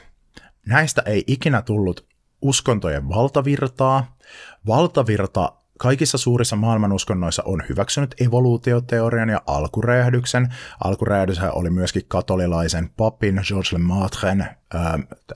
[0.67, 2.07] Näistä ei ikinä tullut
[2.43, 4.17] uskontojen valtavirtaa.
[4.67, 5.53] Valtavirta
[5.83, 10.55] kaikissa suurissa maailmanuskonnoissa on hyväksynyt evoluutioteorian ja alkuräjähdyksen.
[10.85, 14.47] Alkuräjähdyshän oli myöskin katolilaisen papin George Lemaitren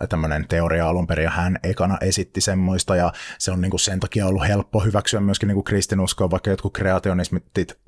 [0.08, 4.26] tämmöinen teoria alun perin, ja hän ekana esitti semmoista, ja se on niinku sen takia
[4.26, 7.78] ollut helppo hyväksyä myöskin niinku kristinuskoa, vaikka jotkut kreationismitit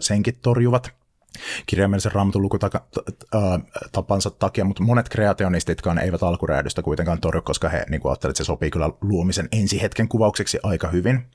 [0.00, 0.99] senkin torjuvat
[1.66, 8.24] kirjaimellisen raamatun lukutapansa takia, mutta monet kreationistitkaan eivät alkuräjähdystä kuitenkaan torju, koska he niin ajattelevat,
[8.24, 11.26] että se sopii kyllä luomisen ensihetken kuvaukseksi aika hyvin.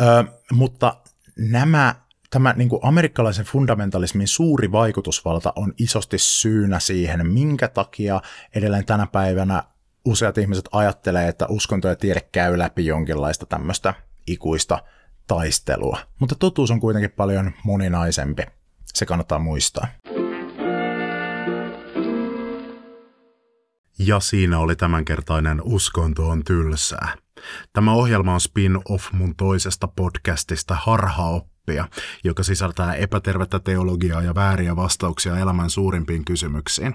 [0.00, 0.96] Ö, mutta
[1.38, 1.94] nämä
[2.30, 8.20] tämä niin kuin amerikkalaisen fundamentalismin suuri vaikutusvalta on isosti syynä siihen, minkä takia
[8.54, 9.62] edelleen tänä päivänä
[10.04, 13.94] useat ihmiset ajattelee, että uskonto ja tiede käy läpi jonkinlaista tämmöistä
[14.26, 14.78] ikuista
[15.26, 15.98] taistelua.
[16.20, 18.42] Mutta totuus on kuitenkin paljon moninaisempi.
[18.96, 19.86] Se kannattaa muistaa.
[23.98, 27.14] Ja siinä oli tämänkertainen Uskonto on tylsää.
[27.72, 31.88] Tämä ohjelma on spin-off mun toisesta podcastista Harhaoppia,
[32.24, 36.94] joka sisältää epätervettä teologiaa ja vääriä vastauksia elämän suurimpiin kysymyksiin.